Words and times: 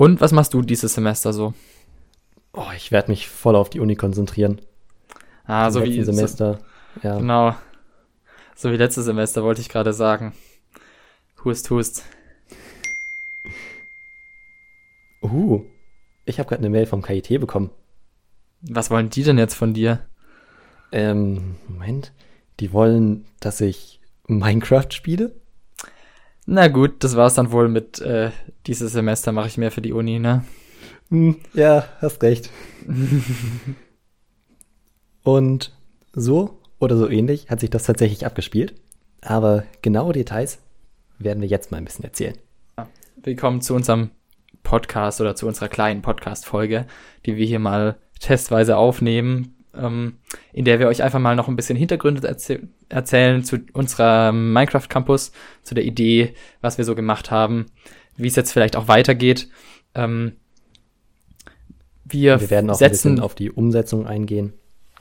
Und 0.00 0.22
was 0.22 0.32
machst 0.32 0.54
du 0.54 0.62
dieses 0.62 0.94
Semester 0.94 1.34
so? 1.34 1.52
Oh, 2.54 2.70
ich 2.74 2.90
werde 2.90 3.10
mich 3.10 3.28
voll 3.28 3.54
auf 3.54 3.68
die 3.68 3.80
Uni 3.80 3.96
konzentrieren. 3.96 4.58
Ah, 5.44 5.70
so 5.70 5.84
wie 5.84 6.02
Semester. 6.02 6.58
So, 6.94 7.00
ja. 7.06 7.18
Genau. 7.18 7.54
So 8.56 8.72
wie 8.72 8.78
letztes 8.78 9.04
Semester 9.04 9.44
wollte 9.44 9.60
ich 9.60 9.68
gerade 9.68 9.92
sagen. 9.92 10.32
Hust, 11.44 11.68
hust. 11.68 12.02
Uh, 15.20 15.66
ich 16.24 16.38
habe 16.38 16.48
gerade 16.48 16.60
eine 16.60 16.70
Mail 16.70 16.86
vom 16.86 17.02
KIT 17.02 17.38
bekommen. 17.38 17.68
Was 18.62 18.90
wollen 18.90 19.10
die 19.10 19.22
denn 19.22 19.36
jetzt 19.36 19.52
von 19.54 19.74
dir? 19.74 20.06
Ähm, 20.92 21.56
Moment. 21.68 22.14
Die 22.58 22.72
wollen, 22.72 23.26
dass 23.40 23.60
ich 23.60 24.00
Minecraft 24.26 24.88
spiele? 24.92 25.38
Na 26.52 26.66
gut, 26.66 27.04
das 27.04 27.14
war's 27.14 27.34
dann 27.34 27.52
wohl 27.52 27.68
mit 27.68 28.00
äh, 28.00 28.32
dieses 28.66 28.90
Semester 28.90 29.30
mache 29.30 29.46
ich 29.46 29.56
mehr 29.56 29.70
für 29.70 29.82
die 29.82 29.92
Uni, 29.92 30.18
ne? 30.18 30.44
Hm, 31.08 31.36
ja, 31.54 31.84
hast 32.00 32.24
recht. 32.24 32.50
Und 35.22 35.72
so 36.12 36.58
oder 36.80 36.96
so 36.96 37.08
ähnlich 37.08 37.50
hat 37.50 37.60
sich 37.60 37.70
das 37.70 37.84
tatsächlich 37.84 38.26
abgespielt. 38.26 38.74
Aber 39.20 39.62
genaue 39.80 40.12
Details 40.12 40.58
werden 41.20 41.40
wir 41.40 41.48
jetzt 41.48 41.70
mal 41.70 41.78
ein 41.78 41.84
bisschen 41.84 42.04
erzählen. 42.04 42.34
Willkommen 43.22 43.60
zu 43.60 43.76
unserem 43.76 44.10
Podcast 44.64 45.20
oder 45.20 45.36
zu 45.36 45.46
unserer 45.46 45.68
kleinen 45.68 46.02
Podcast-Folge, 46.02 46.88
die 47.26 47.36
wir 47.36 47.46
hier 47.46 47.60
mal 47.60 47.96
testweise 48.18 48.76
aufnehmen, 48.76 49.54
ähm, 49.72 50.16
in 50.52 50.64
der 50.64 50.80
wir 50.80 50.88
euch 50.88 51.04
einfach 51.04 51.20
mal 51.20 51.36
noch 51.36 51.46
ein 51.46 51.54
bisschen 51.54 51.76
Hintergründe 51.76 52.26
erzäh 52.26 52.58
erzählen 52.90 53.42
zu 53.42 53.58
unserer 53.72 54.32
Minecraft 54.32 54.88
Campus, 54.88 55.32
zu 55.62 55.74
der 55.74 55.84
Idee, 55.84 56.34
was 56.60 56.76
wir 56.76 56.84
so 56.84 56.94
gemacht 56.94 57.30
haben, 57.30 57.66
wie 58.16 58.28
es 58.28 58.36
jetzt 58.36 58.52
vielleicht 58.52 58.76
auch 58.76 58.88
weitergeht. 58.88 59.48
Ähm, 59.94 60.36
wir, 62.04 62.40
wir 62.40 62.50
werden 62.50 62.70
auch 62.70 62.74
setzen 62.74 63.20
auf 63.20 63.34
die 63.34 63.50
Umsetzung 63.50 64.06
eingehen. 64.06 64.52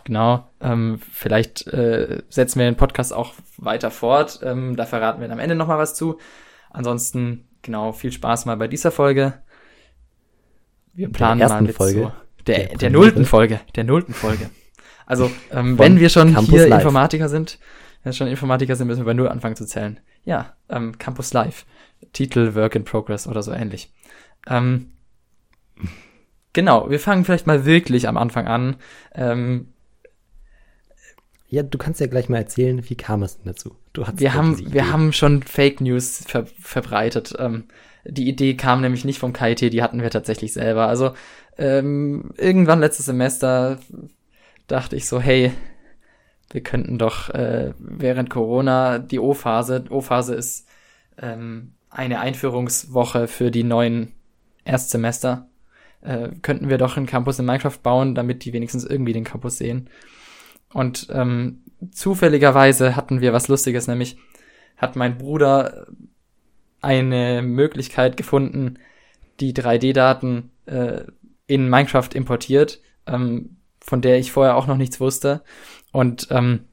Genau. 0.05 0.47
Ähm, 0.61 0.99
vielleicht 1.11 1.67
äh, 1.67 2.21
setzen 2.29 2.59
wir 2.59 2.65
den 2.65 2.77
Podcast 2.77 3.13
auch 3.13 3.33
weiter 3.57 3.91
fort. 3.91 4.39
Ähm, 4.43 4.75
da 4.75 4.85
verraten 4.85 5.21
wir 5.21 5.31
am 5.31 5.39
Ende 5.39 5.55
noch 5.55 5.67
mal 5.67 5.77
was 5.77 5.95
zu. 5.95 6.17
Ansonsten 6.69 7.47
genau 7.61 7.91
viel 7.91 8.11
Spaß 8.11 8.45
mal 8.45 8.57
bei 8.57 8.67
dieser 8.67 8.91
Folge. 8.91 9.33
Wir 10.93 11.11
planen 11.11 11.39
der 11.39 11.49
mal 11.49 11.61
mit 11.61 11.75
Folge. 11.75 12.01
So 12.01 12.11
der, 12.47 12.67
der, 12.67 12.77
der 12.77 12.89
nullten 12.89 13.25
Folge, 13.25 13.59
der 13.75 13.83
nullten 13.83 14.13
Folge. 14.13 14.49
Also, 15.09 15.31
ähm, 15.51 15.79
wenn 15.79 15.99
wir 15.99 16.07
schon 16.07 16.35
Campus 16.35 16.49
hier 16.51 16.67
Live. 16.67 16.81
Informatiker 16.81 17.29
sind, 17.29 17.57
wenn 18.03 18.11
wir 18.11 18.15
schon 18.15 18.27
Informatiker 18.27 18.75
sind, 18.75 18.85
müssen 18.85 18.99
wir 18.99 19.05
bei 19.05 19.15
Null 19.15 19.27
anfangen 19.27 19.55
zu 19.55 19.65
zählen. 19.65 19.99
Ja, 20.23 20.53
ähm, 20.69 20.99
Campus 20.99 21.33
Live. 21.33 21.65
Titel 22.13 22.53
Work 22.53 22.75
in 22.75 22.83
Progress 22.83 23.27
oder 23.27 23.41
so 23.41 23.51
ähnlich. 23.51 23.91
Ähm, 24.47 24.91
genau, 26.53 26.91
wir 26.91 26.99
fangen 26.99 27.25
vielleicht 27.25 27.47
mal 27.47 27.65
wirklich 27.65 28.07
am 28.07 28.17
Anfang 28.17 28.47
an. 28.47 28.75
Ähm, 29.15 29.73
ja, 31.47 31.63
du 31.63 31.79
kannst 31.79 31.99
ja 31.99 32.05
gleich 32.05 32.29
mal 32.29 32.37
erzählen, 32.37 32.87
wie 32.87 32.95
kam 32.95 33.23
es 33.23 33.37
denn 33.37 33.47
dazu? 33.47 33.75
Du 33.93 34.05
hast 34.05 34.19
wir 34.19 34.35
haben, 34.35 34.71
wir 34.71 34.91
haben 34.91 35.11
schon 35.11 35.41
Fake 35.41 35.81
News 35.81 36.23
ver 36.27 36.45
verbreitet. 36.61 37.33
Ähm, 37.39 37.63
die 38.05 38.29
Idee 38.29 38.53
kam 38.53 38.81
nämlich 38.81 39.05
nicht 39.05 39.17
vom 39.17 39.33
KIT, 39.33 39.73
die 39.73 39.81
hatten 39.81 40.03
wir 40.03 40.11
tatsächlich 40.11 40.53
selber. 40.53 40.87
Also 40.87 41.13
ähm, 41.57 42.29
irgendwann 42.37 42.79
letztes 42.79 43.07
Semester 43.07 43.79
dachte 44.71 44.95
ich 44.95 45.07
so, 45.07 45.19
hey, 45.19 45.51
wir 46.51 46.61
könnten 46.61 46.97
doch 46.97 47.29
äh, 47.29 47.73
während 47.77 48.29
Corona 48.29 48.99
die 48.99 49.19
O-Phase, 49.19 49.85
O-Phase 49.89 50.35
ist 50.35 50.67
ähm, 51.21 51.73
eine 51.89 52.19
Einführungswoche 52.19 53.27
für 53.27 53.51
die 53.51 53.63
neuen 53.63 54.13
Erstsemester, 54.65 55.47
äh, 56.01 56.29
könnten 56.41 56.69
wir 56.69 56.77
doch 56.77 56.97
einen 56.97 57.05
Campus 57.05 57.39
in 57.39 57.45
Minecraft 57.45 57.77
bauen, 57.83 58.15
damit 58.15 58.45
die 58.45 58.53
wenigstens 58.53 58.85
irgendwie 58.85 59.13
den 59.13 59.23
Campus 59.23 59.57
sehen. 59.57 59.89
Und 60.73 61.07
ähm, 61.11 61.63
zufälligerweise 61.91 62.95
hatten 62.95 63.21
wir 63.21 63.33
was 63.33 63.47
Lustiges, 63.47 63.87
nämlich 63.87 64.17
hat 64.77 64.95
mein 64.95 65.17
Bruder 65.17 65.87
eine 66.81 67.41
Möglichkeit 67.41 68.17
gefunden, 68.17 68.79
die 69.39 69.53
3D-Daten 69.53 70.51
äh, 70.65 71.01
in 71.47 71.69
Minecraft 71.69 72.09
importiert, 72.13 72.81
ähm, 73.05 73.57
von 73.81 74.01
der 74.01 74.19
ich 74.19 74.31
vorher 74.31 74.55
auch 74.55 74.67
noch 74.67 74.77
nichts 74.77 74.99
wusste. 74.99 75.41
Und 75.91 76.27
ähm, 76.31 76.65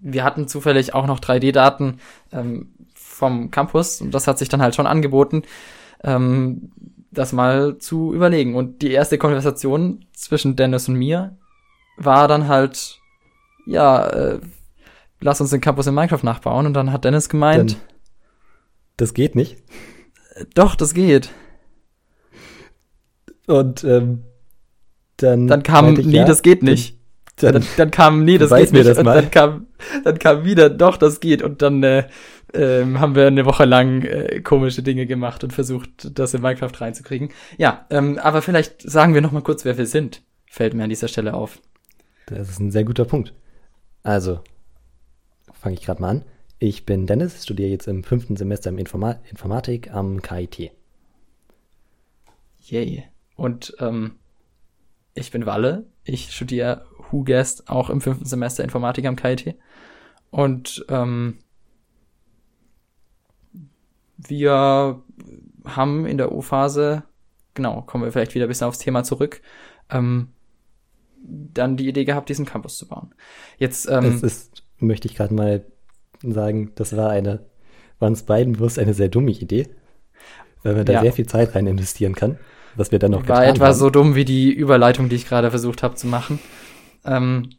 wir 0.00 0.24
hatten 0.24 0.48
zufällig 0.48 0.94
auch 0.94 1.06
noch 1.06 1.20
3D-Daten 1.20 2.00
ähm, 2.32 2.74
vom 2.94 3.50
Campus 3.50 4.00
und 4.00 4.12
das 4.12 4.26
hat 4.26 4.38
sich 4.38 4.48
dann 4.48 4.62
halt 4.62 4.74
schon 4.74 4.86
angeboten, 4.86 5.42
ähm, 6.02 6.72
das 7.10 7.32
mal 7.32 7.78
zu 7.78 8.12
überlegen. 8.12 8.54
Und 8.54 8.82
die 8.82 8.90
erste 8.90 9.18
Konversation 9.18 10.04
zwischen 10.12 10.56
Dennis 10.56 10.88
und 10.88 10.96
mir 10.96 11.36
war 11.96 12.28
dann 12.28 12.48
halt, 12.48 12.98
ja, 13.66 14.06
äh, 14.06 14.40
lass 15.20 15.40
uns 15.40 15.50
den 15.50 15.60
Campus 15.60 15.86
in 15.86 15.94
Minecraft 15.94 16.22
nachbauen. 16.22 16.66
Und 16.66 16.74
dann 16.74 16.92
hat 16.92 17.04
Dennis 17.04 17.28
gemeint, 17.28 17.72
dann, 17.72 17.80
das 18.96 19.14
geht 19.14 19.34
nicht. 19.34 19.62
Doch, 20.54 20.74
das 20.74 20.94
geht. 20.94 21.30
Und 23.46 23.84
ähm, 23.84 24.24
dann, 25.16 25.46
dann 25.46 25.62
kam, 25.62 25.98
ich, 25.98 26.06
nee, 26.06 26.16
ja, 26.16 26.24
das 26.24 26.42
geht 26.42 26.62
nicht. 26.62 26.98
Dann, 27.36 27.54
dann, 27.54 27.66
dann 27.76 27.90
kam, 27.90 28.24
nee, 28.24 28.38
das 28.38 28.50
geht 28.50 28.72
nicht. 28.72 28.86
Das 28.86 28.96
dann 28.96 29.30
kam, 29.30 29.66
dann 30.04 30.18
kam 30.18 30.44
wieder, 30.44 30.70
doch, 30.70 30.96
das 30.96 31.20
geht. 31.20 31.42
Und 31.42 31.62
dann 31.62 31.82
äh, 31.82 32.04
äh, 32.52 32.84
haben 32.84 33.14
wir 33.14 33.26
eine 33.26 33.44
Woche 33.44 33.64
lang 33.64 34.02
äh, 34.02 34.40
komische 34.40 34.82
Dinge 34.82 35.06
gemacht 35.06 35.42
und 35.44 35.52
versucht, 35.52 36.18
das 36.18 36.34
in 36.34 36.42
Minecraft 36.42 36.80
reinzukriegen. 36.80 37.30
Ja, 37.58 37.86
ähm, 37.90 38.18
aber 38.18 38.42
vielleicht 38.42 38.82
sagen 38.82 39.14
wir 39.14 39.20
noch 39.20 39.32
mal 39.32 39.42
kurz, 39.42 39.64
wer 39.64 39.76
wir 39.78 39.86
sind. 39.86 40.22
Fällt 40.48 40.74
mir 40.74 40.84
an 40.84 40.90
dieser 40.90 41.08
Stelle 41.08 41.34
auf. 41.34 41.60
Das 42.26 42.48
ist 42.48 42.60
ein 42.60 42.70
sehr 42.70 42.84
guter 42.84 43.04
Punkt. 43.04 43.34
Also, 44.02 44.40
fange 45.52 45.74
ich 45.74 45.82
gerade 45.82 46.00
mal 46.00 46.10
an. 46.10 46.24
Ich 46.58 46.86
bin 46.86 47.06
Dennis, 47.06 47.42
studiere 47.42 47.70
jetzt 47.70 47.88
im 47.88 48.04
fünften 48.04 48.36
Semester 48.36 48.70
im 48.70 48.78
Informa 48.78 49.16
Informatik 49.28 49.92
am 49.92 50.22
KIT. 50.22 50.70
Yay. 52.66 53.04
Und 53.36 53.74
ähm, 53.80 54.12
ich 55.14 55.30
bin 55.30 55.46
Walle. 55.46 55.86
Ich 56.04 56.32
studiere 56.32 56.86
HuGuest 57.10 57.68
auch 57.68 57.90
im 57.90 58.00
fünften 58.00 58.26
Semester 58.26 58.64
Informatik 58.64 59.06
am 59.06 59.16
KIT. 59.16 59.54
Und 60.30 60.84
ähm, 60.88 61.38
wir 64.16 65.02
haben 65.64 66.06
in 66.06 66.18
der 66.18 66.32
O-Phase, 66.32 67.04
genau, 67.54 67.82
kommen 67.82 68.04
wir 68.04 68.12
vielleicht 68.12 68.34
wieder 68.34 68.46
ein 68.46 68.48
bisschen 68.48 68.66
aufs 68.66 68.78
Thema 68.78 69.04
zurück, 69.04 69.40
ähm, 69.90 70.28
dann 71.22 71.76
die 71.76 71.88
Idee 71.88 72.04
gehabt, 72.04 72.28
diesen 72.28 72.44
Campus 72.44 72.76
zu 72.76 72.88
bauen. 72.88 73.14
Jetzt, 73.58 73.88
ähm, 73.88 74.02
das 74.02 74.22
ist, 74.22 74.62
möchte 74.78 75.08
ich 75.08 75.14
gerade 75.14 75.32
mal 75.32 75.64
sagen, 76.22 76.72
das 76.74 76.96
war 76.96 77.10
eine, 77.10 77.46
war 77.98 78.08
uns 78.08 78.24
beiden 78.24 78.54
bewusst 78.54 78.78
eine 78.78 78.94
sehr 78.94 79.08
dumme 79.08 79.30
Idee, 79.30 79.68
weil 80.62 80.74
man 80.74 80.84
da 80.84 80.94
ja. 80.94 81.00
sehr 81.00 81.12
viel 81.12 81.26
Zeit 81.26 81.54
rein 81.54 81.66
investieren 81.66 82.14
kann 82.14 82.38
was 82.76 82.92
wir 82.92 82.98
dann 82.98 83.12
noch 83.12 83.28
War 83.28 83.46
etwa 83.46 83.66
haben. 83.66 83.74
so 83.74 83.90
dumm 83.90 84.14
wie 84.14 84.24
die 84.24 84.52
Überleitung, 84.52 85.08
die 85.08 85.16
ich 85.16 85.28
gerade 85.28 85.50
versucht 85.50 85.82
habe 85.82 85.94
zu 85.94 86.06
machen. 86.06 86.38
Ähm, 87.04 87.50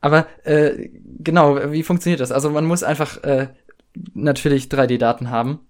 aber 0.00 0.26
äh, 0.44 0.88
genau, 1.18 1.72
wie 1.72 1.82
funktioniert 1.82 2.20
das? 2.20 2.32
Also 2.32 2.50
man 2.50 2.64
muss 2.64 2.82
einfach 2.82 3.22
äh, 3.22 3.48
natürlich 4.14 4.64
3D-Daten 4.64 5.30
haben. 5.30 5.60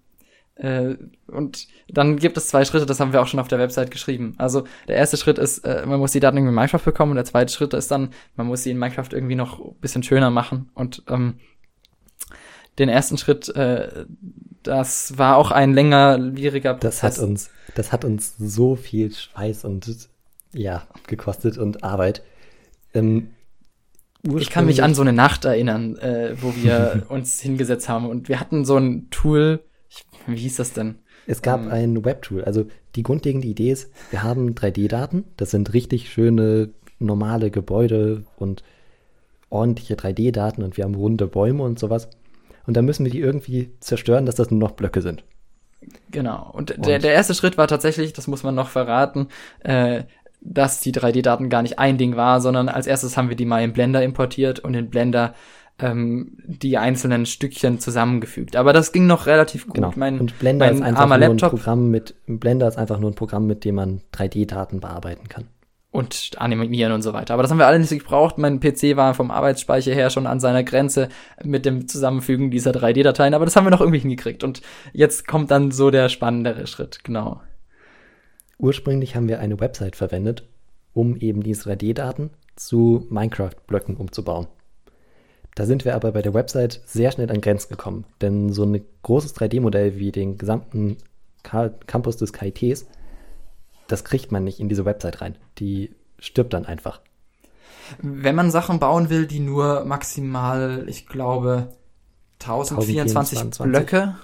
Äh, 0.55 0.95
und 1.27 1.67
dann 1.87 2.17
gibt 2.17 2.37
es 2.37 2.47
zwei 2.47 2.63
Schritte, 2.65 2.85
das 2.85 2.99
haben 2.99 3.13
wir 3.13 3.21
auch 3.21 3.27
schon 3.27 3.39
auf 3.39 3.47
der 3.47 3.59
Website 3.59 3.91
geschrieben. 3.91 4.35
Also 4.37 4.65
der 4.87 4.97
erste 4.97 5.17
Schritt 5.17 5.39
ist, 5.39 5.59
äh, 5.59 5.85
man 5.85 5.99
muss 5.99 6.11
die 6.11 6.19
Daten 6.19 6.37
irgendwie 6.37 6.49
in 6.49 6.55
Minecraft 6.55 6.83
bekommen 6.83 7.11
und 7.11 7.15
der 7.15 7.25
zweite 7.25 7.51
Schritt 7.53 7.73
ist 7.73 7.89
dann, 7.91 8.09
man 8.35 8.47
muss 8.47 8.63
sie 8.63 8.71
in 8.71 8.77
Minecraft 8.77 9.09
irgendwie 9.11 9.35
noch 9.35 9.59
ein 9.59 9.75
bisschen 9.81 10.03
schöner 10.03 10.29
machen. 10.29 10.69
Und 10.73 11.03
ähm, 11.09 11.35
den 12.79 12.89
ersten 12.89 13.17
Schritt, 13.17 13.49
äh, 13.55 14.05
das 14.63 15.17
war 15.17 15.37
auch 15.37 15.51
ein 15.51 15.73
längerwieriger 15.73 16.73
Prozess. 16.73 16.99
Das 17.01 17.17
hat 17.17 17.27
uns, 17.27 17.49
das 17.75 17.91
hat 17.91 18.05
uns 18.05 18.35
so 18.37 18.75
viel 18.75 19.13
Schweiß 19.13 19.65
und 19.65 20.09
ja, 20.53 20.83
gekostet 21.07 21.57
und 21.57 21.83
Arbeit. 21.83 22.23
Ähm, 22.93 23.29
ich 24.23 24.49
kann 24.49 24.65
mich 24.65 24.81
an 24.83 24.95
so 24.95 25.01
eine 25.01 25.13
Nacht 25.13 25.43
erinnern, 25.43 25.97
äh, 25.97 26.35
wo 26.39 26.55
wir 26.55 27.03
uns 27.09 27.41
hingesetzt 27.41 27.89
haben 27.89 28.07
und 28.07 28.29
wir 28.29 28.39
hatten 28.39 28.63
so 28.63 28.77
ein 28.77 29.09
Tool, 29.09 29.59
ich, 29.89 30.05
wie 30.27 30.37
hieß 30.37 30.57
das 30.57 30.73
denn? 30.73 30.95
Es 31.25 31.41
gab 31.41 31.61
ähm, 31.61 31.71
ein 31.71 32.05
Webtool. 32.05 32.43
Also 32.43 32.65
die 32.95 33.03
grundlegende 33.03 33.47
Idee 33.47 33.71
ist, 33.71 33.91
wir 34.11 34.23
haben 34.23 34.53
3D-Daten, 34.53 35.25
das 35.37 35.51
sind 35.51 35.73
richtig 35.73 36.09
schöne 36.09 36.69
normale 36.99 37.51
Gebäude 37.51 38.23
und 38.37 38.63
ordentliche 39.49 39.95
3D-Daten 39.95 40.63
und 40.63 40.77
wir 40.77 40.85
haben 40.85 40.95
runde 40.95 41.27
Bäume 41.27 41.63
und 41.63 41.77
sowas 41.77 42.09
und 42.65 42.77
dann 42.77 42.85
müssen 42.85 43.05
wir 43.05 43.11
die 43.11 43.19
irgendwie 43.19 43.71
zerstören, 43.79 44.25
dass 44.25 44.35
das 44.35 44.51
nur 44.51 44.59
noch 44.59 44.71
Blöcke 44.71 45.01
sind. 45.01 45.23
Genau. 46.11 46.49
Und, 46.53 46.71
und 46.71 46.85
der, 46.85 46.99
der 46.99 47.13
erste 47.13 47.33
Schritt 47.33 47.57
war 47.57 47.67
tatsächlich, 47.67 48.13
das 48.13 48.27
muss 48.27 48.43
man 48.43 48.55
noch 48.55 48.69
verraten, 48.69 49.27
äh, 49.59 50.03
dass 50.41 50.81
die 50.81 50.93
3D-Daten 50.93 51.49
gar 51.49 51.61
nicht 51.61 51.79
ein 51.79 51.97
Ding 51.97 52.15
war, 52.15 52.41
sondern 52.41 52.69
als 52.69 52.87
erstes 52.87 53.17
haben 53.17 53.29
wir 53.29 53.35
die 53.35 53.45
mal 53.45 53.63
in 53.63 53.73
Blender 53.73 54.03
importiert 54.03 54.59
und 54.59 54.73
in 54.73 54.89
Blender 54.89 55.33
ähm, 55.79 56.37
die 56.45 56.77
einzelnen 56.77 57.25
Stückchen 57.25 57.79
zusammengefügt. 57.79 58.55
Aber 58.55 58.73
das 58.73 58.91
ging 58.91 59.07
noch 59.07 59.25
relativ 59.25 59.65
gut. 59.65 59.75
Genau. 59.75 59.93
Mein, 59.95 60.19
und 60.19 60.37
Blender 60.39 60.67
mein 60.67 60.75
ist 60.75 60.81
einfach 60.81 61.07
nur 61.07 61.17
Laptop 61.17 61.53
ein 61.53 61.57
Programm 61.57 61.91
mit 61.91 62.15
Blender 62.27 62.67
ist 62.67 62.77
einfach 62.77 62.99
nur 62.99 63.11
ein 63.11 63.15
Programm, 63.15 63.47
mit 63.47 63.65
dem 63.65 63.75
man 63.75 64.01
3D-Daten 64.13 64.79
bearbeiten 64.79 65.29
kann. 65.29 65.45
Und 65.93 66.31
animieren 66.37 66.91
und 66.91 67.03
so 67.03 67.13
weiter. 67.13 67.35
Aber 67.35 67.43
das 67.43 67.51
haben 67.51 67.59
wir 67.59 67.67
alle 67.67 67.79
nicht 67.79 67.91
gebraucht. 67.91 68.39
Mein 68.39 68.59
PC 68.59 68.97
war 68.97 69.13
vom 69.13 69.29
Arbeitsspeicher 69.29 69.93
her 69.93 70.09
schon 70.09 70.25
an 70.25 70.39
seiner 70.39 70.63
Grenze 70.63 71.07
mit 71.43 71.65
dem 71.65 71.87
Zusammenfügen 71.87 72.49
dieser 72.49 72.71
3D-Dateien, 72.71 73.35
aber 73.35 73.45
das 73.45 73.55
haben 73.55 73.65
wir 73.65 73.71
noch 73.71 73.79
irgendwie 73.79 73.99
hingekriegt. 73.99 74.43
Und 74.43 74.63
jetzt 74.91 75.27
kommt 75.27 75.51
dann 75.51 75.69
so 75.69 75.91
der 75.91 76.09
spannendere 76.09 76.65
Schritt, 76.65 77.03
genau. 77.03 77.41
Ursprünglich 78.57 79.15
haben 79.15 79.27
wir 79.27 79.39
eine 79.39 79.59
Website 79.59 79.95
verwendet, 79.95 80.49
um 80.93 81.15
eben 81.15 81.43
diese 81.43 81.69
3D-Daten 81.69 82.31
zu 82.55 83.05
Minecraft-Blöcken 83.11 83.95
umzubauen. 83.95 84.47
Da 85.53 85.67
sind 85.67 85.85
wir 85.85 85.93
aber 85.93 86.11
bei 86.11 86.23
der 86.23 86.33
Website 86.33 86.81
sehr 86.85 87.11
schnell 87.11 87.29
an 87.29 87.39
Grenzen 87.39 87.69
gekommen, 87.69 88.05
denn 88.21 88.51
so 88.51 88.63
ein 88.63 88.83
großes 89.03 89.35
3D-Modell 89.35 89.97
wie 89.97 90.11
den 90.11 90.39
gesamten 90.39 90.97
Campus 91.43 92.17
des 92.17 92.33
KITs, 92.33 92.87
das 93.87 94.03
kriegt 94.03 94.31
man 94.31 94.43
nicht 94.43 94.59
in 94.59 94.69
diese 94.69 94.85
Website 94.85 95.21
rein. 95.21 95.37
Die 95.59 95.95
stirbt 96.19 96.53
dann 96.53 96.65
einfach. 96.65 97.01
Wenn 98.01 98.35
man 98.35 98.51
Sachen 98.51 98.79
bauen 98.79 99.09
will, 99.09 99.27
die 99.27 99.39
nur 99.39 99.85
maximal, 99.85 100.85
ich 100.87 101.07
glaube, 101.07 101.69
1024 102.39 103.39
1024 103.39 103.65
Blöcke 103.65 104.15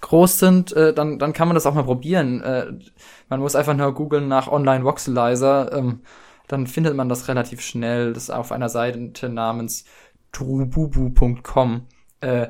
groß 0.00 0.38
sind, 0.38 0.72
äh, 0.72 0.92
dann, 0.92 1.18
dann 1.18 1.32
kann 1.32 1.48
man 1.48 1.54
das 1.54 1.66
auch 1.66 1.74
mal 1.74 1.84
probieren. 1.84 2.40
Äh, 2.42 2.72
man 3.28 3.40
muss 3.40 3.54
einfach 3.54 3.74
nur 3.74 3.94
googeln 3.94 4.28
nach 4.28 4.48
Online 4.48 4.84
Voxelizer, 4.84 5.72
ähm, 5.72 6.00
dann 6.48 6.66
findet 6.66 6.96
man 6.96 7.08
das 7.08 7.28
relativ 7.28 7.60
schnell. 7.60 8.12
Das 8.12 8.24
ist 8.24 8.30
auf 8.30 8.52
einer 8.52 8.68
Seite 8.68 9.28
namens 9.28 9.84
trububu.com. 10.32 11.86
Äh, 12.20 12.48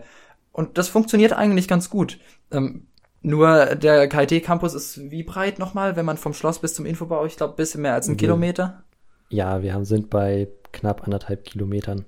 und 0.51 0.79
das 0.79 0.89
funktioniert 0.89 1.33
eigentlich 1.33 1.69
ganz 1.69 1.91
gut. 1.91 2.19
Ähm, 2.51 2.87
nur 3.23 3.77
der 3.77 4.09
KIT-Campus 4.09 4.75
ist 4.75 5.11
wie 5.11 5.23
breit 5.23 5.59
nochmal, 5.59 5.97
wenn 5.97 6.05
man 6.05 6.17
vom 6.17 6.35
Schloss 6.35 6.59
bis 6.61 6.75
zum 6.75 6.87
Infobau, 6.87 7.25
ich 7.27 7.37
glaube, 7.37 7.55
bisschen 7.55 7.83
mehr 7.83 7.95
als 7.95 8.07
ein 8.09 8.13
Wir- 8.13 8.17
Kilometer. 8.19 8.83
Ja, 9.29 9.63
wir 9.63 9.73
haben, 9.75 9.85
sind 9.85 10.11
bei 10.11 10.49
knapp 10.73 11.05
anderthalb 11.05 11.45
Kilometern. 11.45 12.05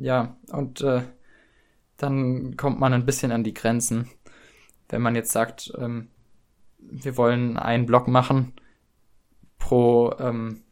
Ja, 0.00 0.36
und 0.52 0.80
äh, 0.80 1.02
dann 1.96 2.56
kommt 2.56 2.78
man 2.80 2.92
ein 2.92 3.06
bisschen 3.06 3.32
an 3.32 3.44
die 3.44 3.54
Grenzen. 3.54 4.08
Wenn 4.88 5.02
man 5.02 5.14
jetzt 5.14 5.32
sagt, 5.32 5.72
ähm, 5.78 6.08
wir 6.78 7.16
wollen 7.16 7.56
einen 7.56 7.86
Block 7.86 8.08
machen 8.08 8.52
pro, 9.58 10.12
ähm, 10.18 10.62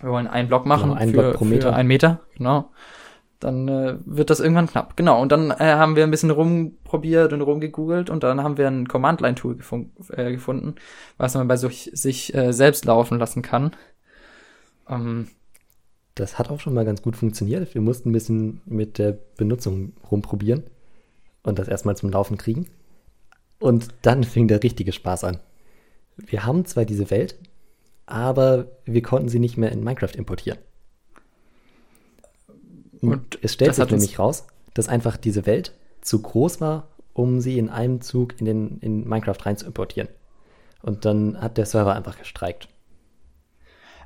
wir 0.00 0.10
wollen 0.10 0.26
einen 0.26 0.48
Block 0.48 0.66
machen 0.66 0.90
Genau, 0.90 0.94
einen 1.00 1.10
für, 1.14 1.20
Block 1.20 1.34
pro 1.34 1.44
Meter. 1.44 1.68
für 1.70 1.74
einen 1.74 1.88
Meter, 1.88 2.20
genau. 2.36 2.70
Dann 3.40 3.68
äh, 3.68 3.96
wird 4.04 4.30
das 4.30 4.40
irgendwann 4.40 4.66
knapp. 4.68 4.96
Genau, 4.96 5.20
und 5.22 5.32
dann 5.32 5.50
äh, 5.50 5.56
haben 5.58 5.96
wir 5.96 6.04
ein 6.04 6.10
bisschen 6.10 6.30
rumprobiert 6.30 7.32
und 7.32 7.40
rumgegoogelt 7.40 8.10
und 8.10 8.22
dann 8.22 8.42
haben 8.42 8.58
wir 8.58 8.68
ein 8.68 8.86
Command-Line-Tool 8.86 9.58
äh, 10.10 10.32
gefunden, 10.32 10.74
was 11.16 11.34
man 11.34 11.48
bei 11.48 11.56
sich, 11.56 11.90
sich 11.94 12.34
äh, 12.34 12.52
selbst 12.52 12.84
laufen 12.84 13.18
lassen 13.18 13.42
kann. 13.42 13.72
Ähm, 14.88 15.28
Das 16.16 16.38
hat 16.38 16.50
auch 16.50 16.60
schon 16.60 16.74
mal 16.74 16.84
ganz 16.84 17.02
gut 17.02 17.16
funktioniert. 17.16 17.74
Wir 17.74 17.80
mussten 17.80 18.10
ein 18.10 18.12
bisschen 18.12 18.60
mit 18.66 18.98
der 18.98 19.16
Benutzung 19.36 19.94
rumprobieren 20.10 20.64
und 21.42 21.58
das 21.58 21.68
erstmal 21.68 21.96
zum 21.96 22.10
Laufen 22.10 22.36
kriegen. 22.36 22.66
Und 23.58 23.88
dann 24.02 24.24
fing 24.24 24.48
der 24.48 24.62
richtige 24.62 24.92
Spaß 24.92 25.24
an. 25.24 25.38
Wir 26.16 26.44
haben 26.44 26.64
zwar 26.66 26.84
diese 26.84 27.10
Welt, 27.10 27.38
aber 28.06 28.66
wir 28.84 29.02
konnten 29.02 29.28
sie 29.28 29.38
nicht 29.38 29.56
mehr 29.56 29.72
in 29.72 29.84
Minecraft 29.84 30.14
importieren. 30.16 30.58
Und 33.02 33.38
es 33.42 33.54
stellt 33.54 33.74
sich 33.74 33.90
nämlich 33.90 34.18
raus, 34.18 34.46
dass 34.74 34.88
einfach 34.88 35.16
diese 35.16 35.46
Welt 35.46 35.72
zu 36.00 36.20
groß 36.20 36.60
war, 36.60 36.88
um 37.12 37.40
sie 37.40 37.58
in 37.58 37.68
einem 37.68 38.00
Zug 38.00 38.40
in, 38.40 38.46
den, 38.46 38.78
in 38.80 39.08
Minecraft 39.08 39.38
rein 39.44 39.56
zu 39.56 39.66
importieren. 39.66 40.08
Und 40.82 41.04
dann 41.04 41.40
hat 41.40 41.58
der 41.58 41.66
Server 41.66 41.94
einfach 41.94 42.18
gestreikt. 42.18 42.68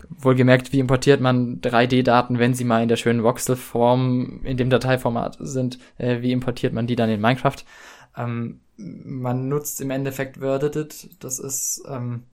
Wohlgemerkt, 0.08 0.72
wie 0.72 0.80
importiert 0.80 1.20
man 1.20 1.60
3D-Daten, 1.60 2.38
wenn 2.38 2.54
sie 2.54 2.64
mal 2.64 2.82
in 2.82 2.88
der 2.88 2.96
schönen 2.96 3.22
Voxel-Form, 3.22 4.42
in 4.44 4.56
dem 4.56 4.70
Dateiformat 4.70 5.38
sind, 5.40 5.78
äh, 5.98 6.20
wie 6.20 6.32
importiert 6.32 6.72
man 6.72 6.86
die 6.86 6.96
dann 6.96 7.10
in 7.10 7.20
Minecraft? 7.20 7.56
Ähm, 8.16 8.60
man 8.76 9.48
nutzt 9.48 9.80
im 9.80 9.90
Endeffekt 9.90 10.40
Wordedit, 10.40 11.10
das 11.20 11.38
ist 11.38 11.82
ähm, 11.88 12.24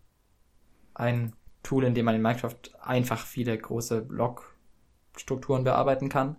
ein 0.93 1.33
Tool, 1.63 1.83
in 1.83 1.93
dem 1.93 2.05
man 2.05 2.15
in 2.15 2.21
Minecraft 2.21 2.55
einfach 2.81 3.25
viele 3.25 3.57
große 3.57 4.01
Blockstrukturen 4.01 5.63
bearbeiten 5.63 6.09
kann. 6.09 6.35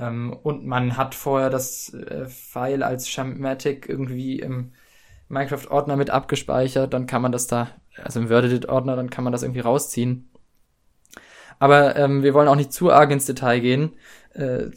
Ähm, 0.00 0.36
und 0.42 0.64
man 0.66 0.96
hat 0.96 1.14
vorher 1.14 1.50
das 1.50 1.92
äh, 1.94 2.26
File 2.26 2.82
als 2.82 3.08
Schematic 3.08 3.88
irgendwie 3.88 4.40
im 4.40 4.72
Minecraft-Ordner 5.28 5.96
mit 5.96 6.10
abgespeichert, 6.10 6.92
dann 6.92 7.06
kann 7.06 7.22
man 7.22 7.32
das 7.32 7.46
da, 7.46 7.68
also 8.02 8.20
im 8.20 8.30
Wordedit-Ordner, 8.30 8.96
dann 8.96 9.10
kann 9.10 9.24
man 9.24 9.32
das 9.32 9.42
irgendwie 9.42 9.60
rausziehen. 9.60 10.30
Aber 11.60 11.94
ähm, 11.96 12.22
wir 12.22 12.34
wollen 12.34 12.48
auch 12.48 12.56
nicht 12.56 12.72
zu 12.72 12.90
arg 12.90 13.10
ins 13.10 13.26
Detail 13.26 13.60
gehen. 13.60 13.92
Äh, 14.32 14.70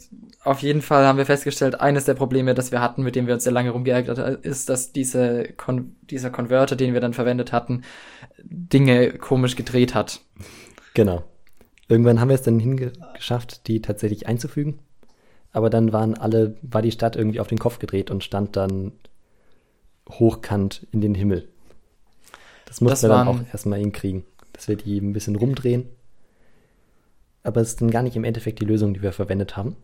auf 0.44 0.60
jeden 0.60 0.82
Fall 0.82 1.06
haben 1.06 1.16
wir 1.16 1.24
festgestellt, 1.24 1.80
eines 1.80 2.04
der 2.04 2.14
Probleme, 2.14 2.54
das 2.54 2.72
wir 2.72 2.82
hatten, 2.82 3.02
mit 3.02 3.16
dem 3.16 3.26
wir 3.26 3.34
uns 3.34 3.44
sehr 3.44 3.52
lange 3.52 3.70
rumgeärgert 3.70 4.18
haben, 4.18 4.38
ist, 4.42 4.68
dass 4.68 4.92
diese 4.92 5.44
Kon 5.56 5.96
dieser 6.02 6.30
Converter, 6.30 6.76
den 6.76 6.92
wir 6.92 7.00
dann 7.00 7.14
verwendet 7.14 7.52
hatten, 7.52 7.82
Dinge 8.42 9.14
komisch 9.14 9.56
gedreht 9.56 9.94
hat. 9.94 10.20
Genau. 10.92 11.24
Irgendwann 11.88 12.20
haben 12.20 12.28
wir 12.28 12.34
es 12.34 12.42
dann 12.42 12.58
hingeschafft, 12.58 13.66
die 13.66 13.80
tatsächlich 13.80 14.26
einzufügen. 14.26 14.80
Aber 15.54 15.70
dann 15.70 15.92
waren 15.92 16.14
alle, 16.18 16.56
war 16.62 16.82
die 16.82 16.90
Stadt 16.90 17.14
irgendwie 17.16 17.38
auf 17.40 17.46
den 17.46 17.58
Kopf 17.60 17.78
gedreht 17.78 18.10
und 18.10 18.24
stand 18.24 18.56
dann 18.56 18.90
hochkant 20.10 20.86
in 20.90 21.00
den 21.00 21.14
Himmel. 21.14 21.48
Das 22.66 22.80
mussten 22.80 22.90
Das 22.94 23.02
wir 23.04 23.08
dann 23.10 23.28
auch 23.28 23.38
erstmal 23.52 23.78
hinkriegen, 23.78 24.24
dass 24.52 24.66
wir 24.66 24.74
die 24.76 24.98
ein 24.98 25.12
bisschen 25.12 25.36
rumdrehen. 25.36 25.86
Aber 27.44 27.60
es 27.60 27.68
ist 27.68 27.80
dann 27.80 27.92
gar 27.92 28.02
nicht 28.02 28.16
im 28.16 28.24
Endeffekt 28.24 28.60
die 28.60 28.64
Lösung, 28.64 28.94
die 28.94 29.02
wir 29.02 29.12
verwendet 29.12 29.56
haben. 29.56 29.76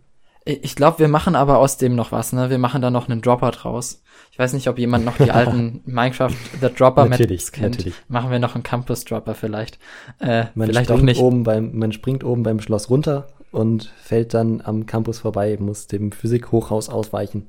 Ich 0.45 0.75
glaube, 0.75 0.99
wir 0.99 1.09
machen 1.09 1.37
aber 1.37 1.59
aus 1.59 1.77
dem 1.77 1.95
noch 1.95 2.11
was, 2.11 2.33
ne? 2.33 2.51
Wir 2.51 2.59
machen 2.59 2.83
da 2.83 2.91
noch 2.91 3.09
einen 3.09 3.21
Dropper 3.21 3.53
draus. 3.53 4.03
Ich 4.33 4.39
weiß 4.39 4.55
nicht, 4.55 4.69
ob 4.69 4.79
jemand 4.79 5.05
noch 5.05 5.19
die 5.19 5.31
alten 5.31 5.83
Minecraft 5.85 6.33
The 6.61 6.69
Dropper 6.75 7.07
Natürlich, 7.07 7.43
Maps 7.43 7.53
kennt. 7.53 7.77
natürlich. 7.77 7.95
Machen 8.09 8.31
wir 8.33 8.41
noch 8.41 8.55
einen 8.55 8.65
Campus 8.65 9.05
Dropper 9.05 9.35
vielleicht. 9.37 9.79
Äh, 10.19 10.47
Man 10.55 10.69
vielleicht 10.69 10.91
auch 10.91 11.01
nicht. 11.01 11.21
Oben 11.21 11.45
beim, 11.45 11.79
man 11.79 11.93
springt 11.93 12.25
oben 12.25 12.43
beim 12.43 12.59
Schloss 12.61 12.91
runter 12.91 13.29
und 13.53 13.85
fällt 13.85 14.35
dann 14.35 14.61
am 14.61 14.87
Campus 14.87 15.19
vorbei, 15.21 15.57
muss 15.61 15.87
dem 15.87 16.13
Physikhochhaus 16.13 16.89
ausweichen 16.89 17.47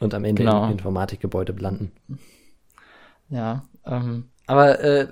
und 0.00 0.14
am 0.14 0.24
Ende 0.24 0.42
Genau. 0.42 0.64
im 0.66 0.72
Informatikgebäude 0.72 1.52
landen. 1.52 1.92
Ja, 3.28 3.64
ähm, 3.86 4.28
aber 4.46 4.80
äh, 4.80 5.08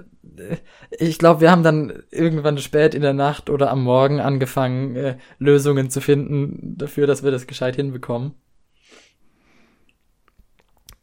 ich 0.91 1.19
glaube, 1.19 1.41
wir 1.41 1.51
haben 1.51 1.63
dann 1.63 2.03
irgendwann 2.11 2.59
spät 2.59 2.95
in 2.95 3.03
der 3.03 3.13
Nacht 3.15 3.51
oder 3.51 3.71
am 3.71 3.83
Morgen 3.83 4.21
angefangen, 4.21 4.97
äh, 4.97 5.19
Lösungen 5.39 5.91
zu 5.91 6.01
finden 6.01 6.77
dafür, 6.79 7.07
dass 7.07 7.23
wir 7.23 7.31
das 7.31 7.47
gescheit 7.47 7.77
hinbekommen. 7.77 8.35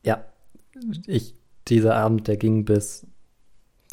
Ja, 0.04 0.24
ich, 1.08 1.36
dieser 1.68 1.96
Abend, 1.96 2.28
der 2.28 2.38
ging 2.38 2.66
bis, 2.66 3.06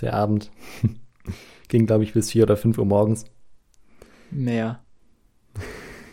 der 0.00 0.14
Abend 0.14 0.50
ging, 1.68 1.86
glaube 1.86 2.04
ich, 2.04 2.12
bis 2.12 2.30
vier 2.30 2.44
oder 2.44 2.56
fünf 2.56 2.78
Uhr 2.78 2.86
morgens. 2.86 3.24
Mehr. 4.30 4.82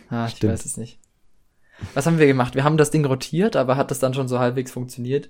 Ah, 0.10 0.28
ich 0.28 0.42
weiß 0.44 0.66
es 0.66 0.78
nicht. 0.78 1.00
Was 1.94 2.06
haben 2.06 2.20
wir 2.20 2.28
gemacht? 2.28 2.56
Wir 2.56 2.64
haben 2.64 2.78
das 2.78 2.92
Ding 2.92 3.04
rotiert, 3.06 3.56
aber 3.56 3.76
hat 3.78 3.92
das 3.92 4.00
dann 4.00 4.14
schon 4.14 4.28
so 4.28 4.40
halbwegs 4.40 4.72
funktioniert? 4.72 5.30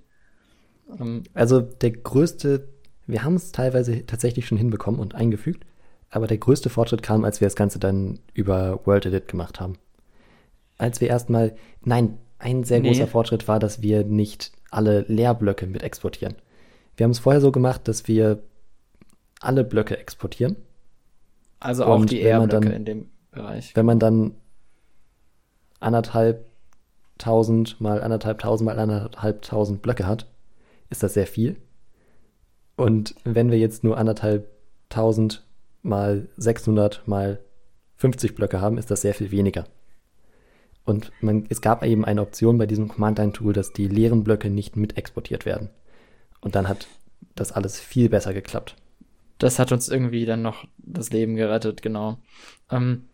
Ähm, 0.99 1.23
Also 1.33 1.61
der 1.61 1.91
größte, 1.91 2.67
wir 3.07 3.23
haben 3.23 3.35
es 3.35 3.51
teilweise 3.51 4.05
tatsächlich 4.05 4.45
schon 4.47 4.57
hinbekommen 4.57 4.99
und 4.99 5.15
eingefügt, 5.15 5.65
aber 6.09 6.27
der 6.27 6.37
größte 6.37 6.69
Fortschritt 6.69 7.01
kam, 7.01 7.23
als 7.23 7.41
wir 7.41 7.47
das 7.47 7.55
Ganze 7.55 7.79
dann 7.79 8.19
über 8.33 8.85
World 8.85 9.05
Edit 9.05 9.27
gemacht 9.27 9.59
haben. 9.59 9.77
Als 10.77 11.01
wir 11.01 11.07
erstmal, 11.07 11.55
nein, 11.83 12.17
ein 12.39 12.63
sehr 12.63 12.81
Nee. 12.81 12.89
großer 12.89 13.07
Fortschritt 13.07 13.47
war, 13.47 13.59
dass 13.59 13.81
wir 13.81 14.03
nicht 14.03 14.51
alle 14.69 15.01
Leerblöcke 15.07 15.65
mit 15.65 15.81
exportieren. 15.81 16.35
Wir 16.97 17.05
haben 17.05 17.11
es 17.11 17.19
vorher 17.19 17.41
so 17.41 17.51
gemacht, 17.51 17.87
dass 17.87 18.07
wir 18.07 18.43
alle 19.39 19.63
Blöcke 19.63 19.97
exportieren. 19.97 20.57
Also 21.63 21.86
auch 21.86 21.96
Und 22.00 22.12
die 22.12 22.24
wenn 22.24 22.38
man 22.38 22.50
R-Blöcke 22.50 22.65
dann- 22.70 22.77
in 22.77 22.86
dem 22.86 23.10
Bereich. 23.32 23.75
Wenn 23.75 23.86
man 23.86 24.00
dann 24.00 24.36
anderthalb 25.79 26.46
tausend 27.17 27.79
mal 27.82 28.01
anderthalb 28.01 28.39
tausend 28.39 28.65
mal 28.65 28.79
anderthalb 28.79 29.41
tausend 29.41 29.82
Blöcke 29.82 30.05
hat, 30.08 30.27
ist 30.89 31.03
das 31.03 31.13
sehr 31.13 31.27
viel. 31.27 31.58
Und 32.75 33.15
wenn 33.24 33.51
wir 33.51 33.60
jetzt 33.60 33.84
nur 33.84 33.98
anderthalb 33.98 34.48
tausend 34.89 35.46
mal 35.82 36.27
600 36.38 37.08
mal 37.08 37.39
50 37.98 38.36
Blöcke 38.36 38.62
haben, 38.62 38.77
ist 38.77 38.89
das 38.91 39.01
sehr 39.01 39.13
viel 39.13 39.32
weniger. 39.32 39.65
Und 40.86 41.12
man, 41.22 41.46
es 41.50 41.62
gab 41.62 41.84
eben 41.86 42.03
eine 42.03 42.22
Option 42.22 42.58
bei 42.58 42.65
diesem 42.65 42.88
Command-Line-Tool, 42.89 43.53
dass 43.53 43.72
die 43.72 43.88
leeren 43.88 44.24
Blöcke 44.24 44.50
nicht 44.50 44.75
mit 44.75 44.98
exportiert 44.98 45.46
werden. 45.46 45.70
Und 46.41 46.55
dann 46.55 46.67
hat 46.67 46.88
das 47.36 47.51
alles 47.53 47.79
viel 47.79 48.10
besser 48.10 48.34
geklappt. 48.34 48.75
Das 49.43 49.59
hat 49.59 49.73
uns 49.73 49.89
irgendwie 49.89 50.25
dann 50.25 50.41
noch 50.41 50.63
das 50.77 51.12
Leben 51.12 51.35
gerettet, 51.35 51.81
genau. 51.81 52.17
Ähm, 52.71 53.09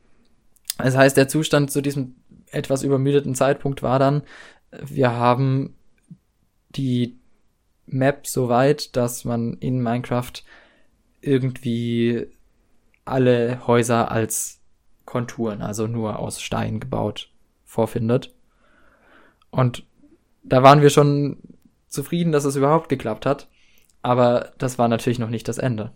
das 0.78 0.96
heißt, 0.96 1.18
der 1.18 1.28
Zustand 1.28 1.72
zu 1.72 1.82
diesem 1.82 2.18
etwas 2.52 2.84
übermüdeten 2.84 3.34
Zeitpunkt 3.34 3.82
war 3.82 3.98
dann, 3.98 4.22
wir 4.72 5.10
haben 5.14 5.74
die 6.70 7.18
Map 7.88 8.28
so 8.28 8.48
weit, 8.48 8.96
dass 8.96 9.26
man 9.26 9.54
in 9.54 9.82
Minecraft 9.82 10.34
irgendwie 11.22 12.28
alle 13.06 13.66
Häuser 13.66 14.12
als 14.12 14.62
Konturen, 15.06 15.64
also 15.64 15.88
nur 15.88 16.20
aus 16.20 16.44
Stein 16.44 16.80
gebaut, 16.80 17.32
vorfindet. 17.66 18.36
Und 19.50 19.84
da 20.44 20.62
waren 20.62 20.84
wir 20.84 20.92
schon 20.92 21.40
zufrieden, 21.88 22.32
dass 22.32 22.46
es 22.46 22.56
überhaupt 22.56 22.88
geklappt 22.88 23.26
hat. 23.26 23.50
Aber 24.04 24.54
das 24.60 24.78
war 24.78 24.88
natürlich 24.90 25.18
noch 25.18 25.32
nicht 25.32 25.48
das 25.48 25.58
Ende. 25.58 25.92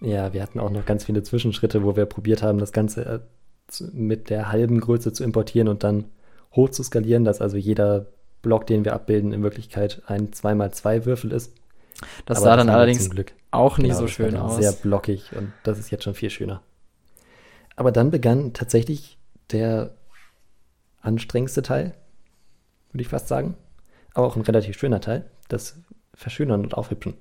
Ja, 0.00 0.32
wir 0.32 0.42
hatten 0.42 0.60
auch 0.60 0.70
noch 0.70 0.86
ganz 0.86 1.04
viele 1.04 1.22
Zwischenschritte, 1.22 1.82
wo 1.82 1.96
wir 1.96 2.06
probiert 2.06 2.42
haben, 2.42 2.58
das 2.58 2.72
Ganze 2.72 3.04
äh, 3.04 3.20
mit 3.92 4.30
der 4.30 4.50
halben 4.50 4.80
Größe 4.80 5.12
zu 5.12 5.24
importieren 5.24 5.68
und 5.68 5.82
dann 5.84 6.04
hoch 6.52 6.70
zu 6.70 6.82
skalieren, 6.82 7.24
dass 7.24 7.40
also 7.40 7.56
jeder 7.56 8.06
Block, 8.42 8.66
den 8.66 8.84
wir 8.84 8.94
abbilden, 8.94 9.32
in 9.32 9.42
Wirklichkeit 9.42 10.02
ein 10.06 10.30
2x2 10.30 11.04
Würfel 11.04 11.32
ist. 11.32 11.52
Das 12.26 12.38
Aber 12.38 12.44
sah 12.44 12.56
das 12.56 12.66
dann 12.66 12.74
allerdings 12.74 13.10
auch 13.50 13.78
nicht 13.78 13.88
genau, 13.88 14.00
so 14.00 14.06
schön 14.06 14.36
aus. 14.36 14.56
Sehr 14.56 14.72
blockig 14.72 15.32
und 15.36 15.52
das 15.64 15.78
ist 15.78 15.90
jetzt 15.90 16.04
schon 16.04 16.14
viel 16.14 16.30
schöner. 16.30 16.62
Aber 17.76 17.92
dann 17.92 18.10
begann 18.10 18.52
tatsächlich 18.52 19.18
der 19.50 19.96
anstrengendste 21.00 21.62
Teil, 21.62 21.94
würde 22.92 23.02
ich 23.02 23.08
fast 23.08 23.28
sagen. 23.28 23.56
Aber 24.14 24.26
auch 24.26 24.36
ein 24.36 24.42
relativ 24.42 24.78
schöner 24.78 25.00
Teil, 25.00 25.30
das 25.48 25.80
Verschönern 26.14 26.62
und 26.62 26.74
Aufhübschen. 26.74 27.14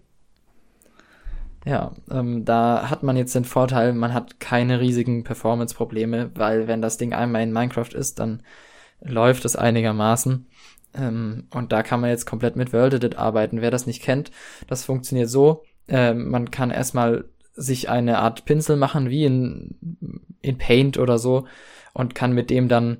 Ja, 1.66 1.94
ähm, 2.10 2.46
da 2.46 2.90
hat 2.90 3.04
man 3.04 3.18
jetzt 3.18 3.36
den 3.36 3.44
Vorteil, 3.44 3.94
man 3.94 4.14
hat 4.14 4.40
keine 4.40 4.80
riesigen 4.80 5.24
Performance-Probleme, 5.24 6.32
weil 6.36 6.68
wenn 6.68 6.82
das 6.82 6.98
Ding 6.98 7.14
einmal 7.14 7.44
in 7.44 7.52
Minecraft 7.52 7.94
ist, 7.94 8.20
dann 8.20 8.44
läuft 9.02 9.44
es 9.46 9.56
einigermaßen. 9.56 10.48
Ähm, 10.94 11.48
und 11.52 11.72
da 11.72 11.84
kann 11.84 12.00
man 12.00 12.10
jetzt 12.10 12.26
komplett 12.26 12.56
mit 12.56 12.74
World 12.74 12.94
Edit 12.96 13.18
arbeiten. 13.18 13.62
Wer 13.62 13.72
das 13.72 13.86
nicht 13.86 14.02
kennt, 14.02 14.32
das 14.68 14.86
funktioniert 14.86 15.30
so. 15.30 15.64
Äh, 15.88 16.14
man 16.14 16.52
kann 16.52 16.72
erstmal 16.72 17.26
sich 17.54 17.90
eine 17.90 18.20
Art 18.20 18.46
Pinsel 18.46 18.78
machen, 18.78 19.10
wie 19.10 19.26
in, 19.26 19.76
in 20.42 20.58
Paint 20.58 20.98
oder 20.98 21.18
so, 21.18 21.48
und 21.94 22.16
kann 22.16 22.32
mit 22.32 22.50
dem 22.50 22.68
dann 22.68 22.98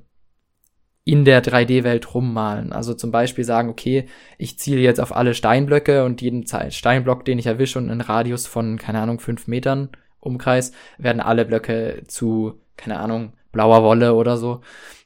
in 1.08 1.24
der 1.24 1.42
3D-Welt 1.42 2.14
rummalen. 2.14 2.74
Also 2.74 2.94
zum 2.94 3.12
Beispiel 3.12 3.46
sagen, 3.46 3.70
okay, 3.70 4.08
ich 4.38 4.60
ziele 4.60 4.82
jetzt 4.82 5.00
auf 5.00 5.16
alle 5.16 5.34
Steinblöcke 5.34 6.04
und 6.04 6.22
jeden 6.22 6.46
Steinblock, 6.46 7.24
den 7.24 7.40
ich 7.40 7.46
erwische 7.46 7.80
und 7.80 7.90
einen 7.90 8.02
Radius 8.02 8.46
von, 8.46 8.78
keine 8.78 9.00
Ahnung, 9.00 9.22
fünf 9.22 9.48
Metern 9.48 9.88
Umkreis, 10.20 10.74
werden 10.98 11.22
alle 11.22 11.46
Blöcke 11.46 12.04
zu, 12.08 12.60
keine 12.76 13.00
Ahnung, 13.00 13.32
blauer 13.54 13.84
Wolle 13.84 14.16
oder 14.16 14.36
so. 14.36 14.60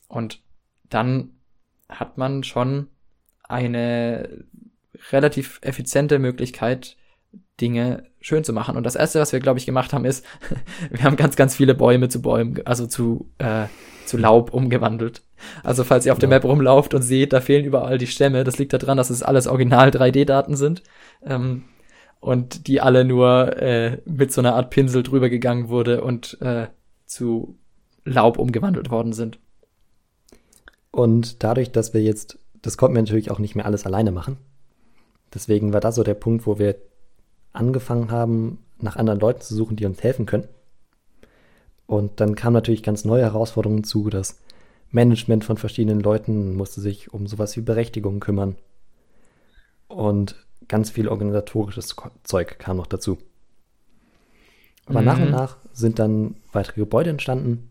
Und 0.08 0.42
dann 0.90 1.36
hat 1.88 2.18
man 2.18 2.44
schon 2.44 2.88
eine 3.44 4.44
relativ 5.12 5.60
effiziente 5.62 6.18
Möglichkeit, 6.18 6.98
Dinge 7.60 8.06
schön 8.22 8.44
zu 8.44 8.54
machen. 8.54 8.76
Und 8.76 8.88
das 8.88 8.96
erste, 8.96 9.20
was 9.20 9.34
wir, 9.34 9.40
glaube 9.40 9.60
ich, 9.60 9.68
gemacht 9.68 9.94
haben, 9.94 10.06
ist, 10.06 10.26
wir 10.90 11.04
haben 11.04 11.16
ganz, 11.16 11.36
ganz 11.36 11.56
viele 11.56 11.76
Bäume 11.76 12.10
zu 12.10 12.24
Bäumen, 12.24 12.66
also 12.66 12.88
zu, 12.88 13.32
äh, 13.38 13.68
zu 14.08 14.18
Laub 14.18 14.52
umgewandelt. 14.52 15.22
Also 15.64 15.84
falls 15.84 16.06
ihr 16.06 16.12
auf 16.12 16.18
ja. 16.18 16.22
der 16.22 16.30
Map 16.30 16.44
rumlauft 16.44 16.94
und 16.94 17.02
seht, 17.02 17.34
da 17.34 17.42
fehlen 17.42 17.66
überall 17.66 17.98
die 17.98 18.08
Stämme, 18.08 18.44
das 18.44 18.58
liegt 18.58 18.74
daran, 18.74 18.98
dass 18.98 19.10
es 19.10 19.24
alles 19.24 19.48
original 19.48 19.90
3D-Daten 19.90 20.56
sind. 20.56 20.84
Ähm, 21.26 21.64
und 22.20 22.68
die 22.68 22.82
alle 22.82 23.04
nur 23.04 23.58
äh, 23.58 23.98
mit 24.06 24.32
so 24.32 24.42
einer 24.42 24.56
Art 24.56 24.70
Pinsel 24.70 25.02
drüber 25.04 25.30
gegangen 25.30 25.70
wurde 25.70 26.04
und 26.04 26.40
äh, 26.42 26.68
zu 27.06 27.58
Laub 28.06 28.38
umgewandelt 28.38 28.92
worden 28.92 29.12
sind. 29.12 29.40
Und 30.92 31.44
dadurch, 31.44 31.72
dass 31.72 31.94
wir 31.94 32.02
jetzt, 32.02 32.38
das 32.62 32.78
konnten 32.78 32.96
wir 32.96 33.02
natürlich 33.02 33.32
auch 33.32 33.40
nicht 33.40 33.56
mehr 33.56 33.66
alles 33.66 33.86
alleine 33.86 34.12
machen. 34.12 34.38
Deswegen 35.34 35.74
war 35.74 35.80
das 35.80 35.96
so 35.96 36.04
der 36.04 36.14
Punkt, 36.14 36.46
wo 36.46 36.60
wir 36.60 36.76
angefangen 37.54 38.12
haben, 38.12 38.60
nach 38.80 38.98
anderen 38.98 39.20
Leuten 39.20 39.42
zu 39.42 39.56
suchen, 39.56 39.76
die 39.76 39.86
uns 39.86 40.04
helfen 40.04 40.26
können. 40.26 40.48
Und 41.88 42.20
dann 42.20 42.36
kamen 42.36 42.54
natürlich 42.54 42.84
ganz 42.84 43.04
neue 43.04 43.24
Herausforderungen 43.24 43.84
zu. 43.84 44.10
Das 44.10 44.40
Management 44.92 45.44
von 45.44 45.58
verschiedenen 45.58 46.02
Leuten 46.02 46.56
musste 46.56 46.82
sich 46.82 47.14
um 47.14 47.28
sowas 47.28 47.56
wie 47.56 47.62
Berechtigungen 47.62 48.20
kümmern. 48.20 48.56
Und 49.88 50.36
ganz 50.68 50.90
viel 50.90 51.08
organisatorisches 51.08 51.96
Zeug 52.24 52.60
kam 52.60 52.78
noch 52.78 52.88
dazu. 52.88 53.18
Aber 54.86 55.02
mhm. 55.02 55.06
nach 55.06 55.18
und 55.18 55.26
mhm. 55.26 55.32
nach 55.32 55.58
sind 55.74 56.00
dann 56.00 56.36
weitere 56.52 56.82
Gebäude 56.82 57.10
entstanden. 57.10 57.70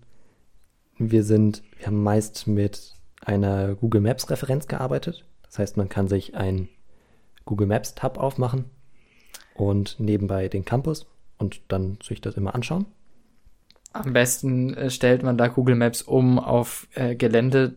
Wir 0.98 1.24
sind, 1.24 1.62
wir 1.76 1.86
haben 1.86 2.02
meist 2.02 2.46
mit 2.46 2.94
einer 3.22 3.74
Google 3.74 4.00
Maps 4.00 4.30
Referenz 4.30 4.66
gearbeitet. 4.66 5.24
Das 5.42 5.58
heißt, 5.58 5.76
man 5.76 5.88
kann 5.88 6.08
sich 6.08 6.34
ein 6.34 6.68
Google 7.44 7.66
Maps 7.66 7.94
Tab 7.94 8.18
aufmachen 8.18 8.66
und 9.54 9.98
nebenbei 9.98 10.48
den 10.48 10.64
Campus 10.64 11.06
und 11.38 11.60
dann 11.68 11.98
sich 12.02 12.20
das 12.20 12.36
immer 12.36 12.54
anschauen. 12.54 12.86
Am 13.92 14.12
besten 14.12 14.74
äh, 14.74 14.90
stellt 14.90 15.22
man 15.22 15.36
da 15.36 15.48
Google 15.48 15.74
Maps 15.74 16.02
um 16.02 16.38
auf 16.38 16.86
äh, 16.94 17.16
Gelände 17.16 17.76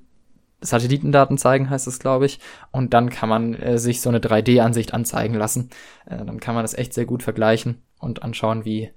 Satellitendaten 0.61 1.37
zeigen, 1.37 1.69
heißt 1.69 1.87
es, 1.87 1.99
glaube 1.99 2.25
ich. 2.25 2.39
Und 2.71 2.93
dann 2.93 3.09
kann 3.09 3.29
man 3.29 3.53
äh, 3.55 3.77
sich 3.77 4.01
so 4.01 4.09
eine 4.09 4.19
3D-Ansicht 4.19 4.93
anzeigen 4.93 5.35
lassen. 5.35 5.69
Äh, 6.05 6.23
dann 6.23 6.39
kann 6.39 6.55
man 6.55 6.63
das 6.63 6.73
echt 6.73 6.93
sehr 6.93 7.05
gut 7.05 7.23
vergleichen 7.23 7.81
und 7.99 8.23
anschauen, 8.23 8.65
wie 8.65 8.91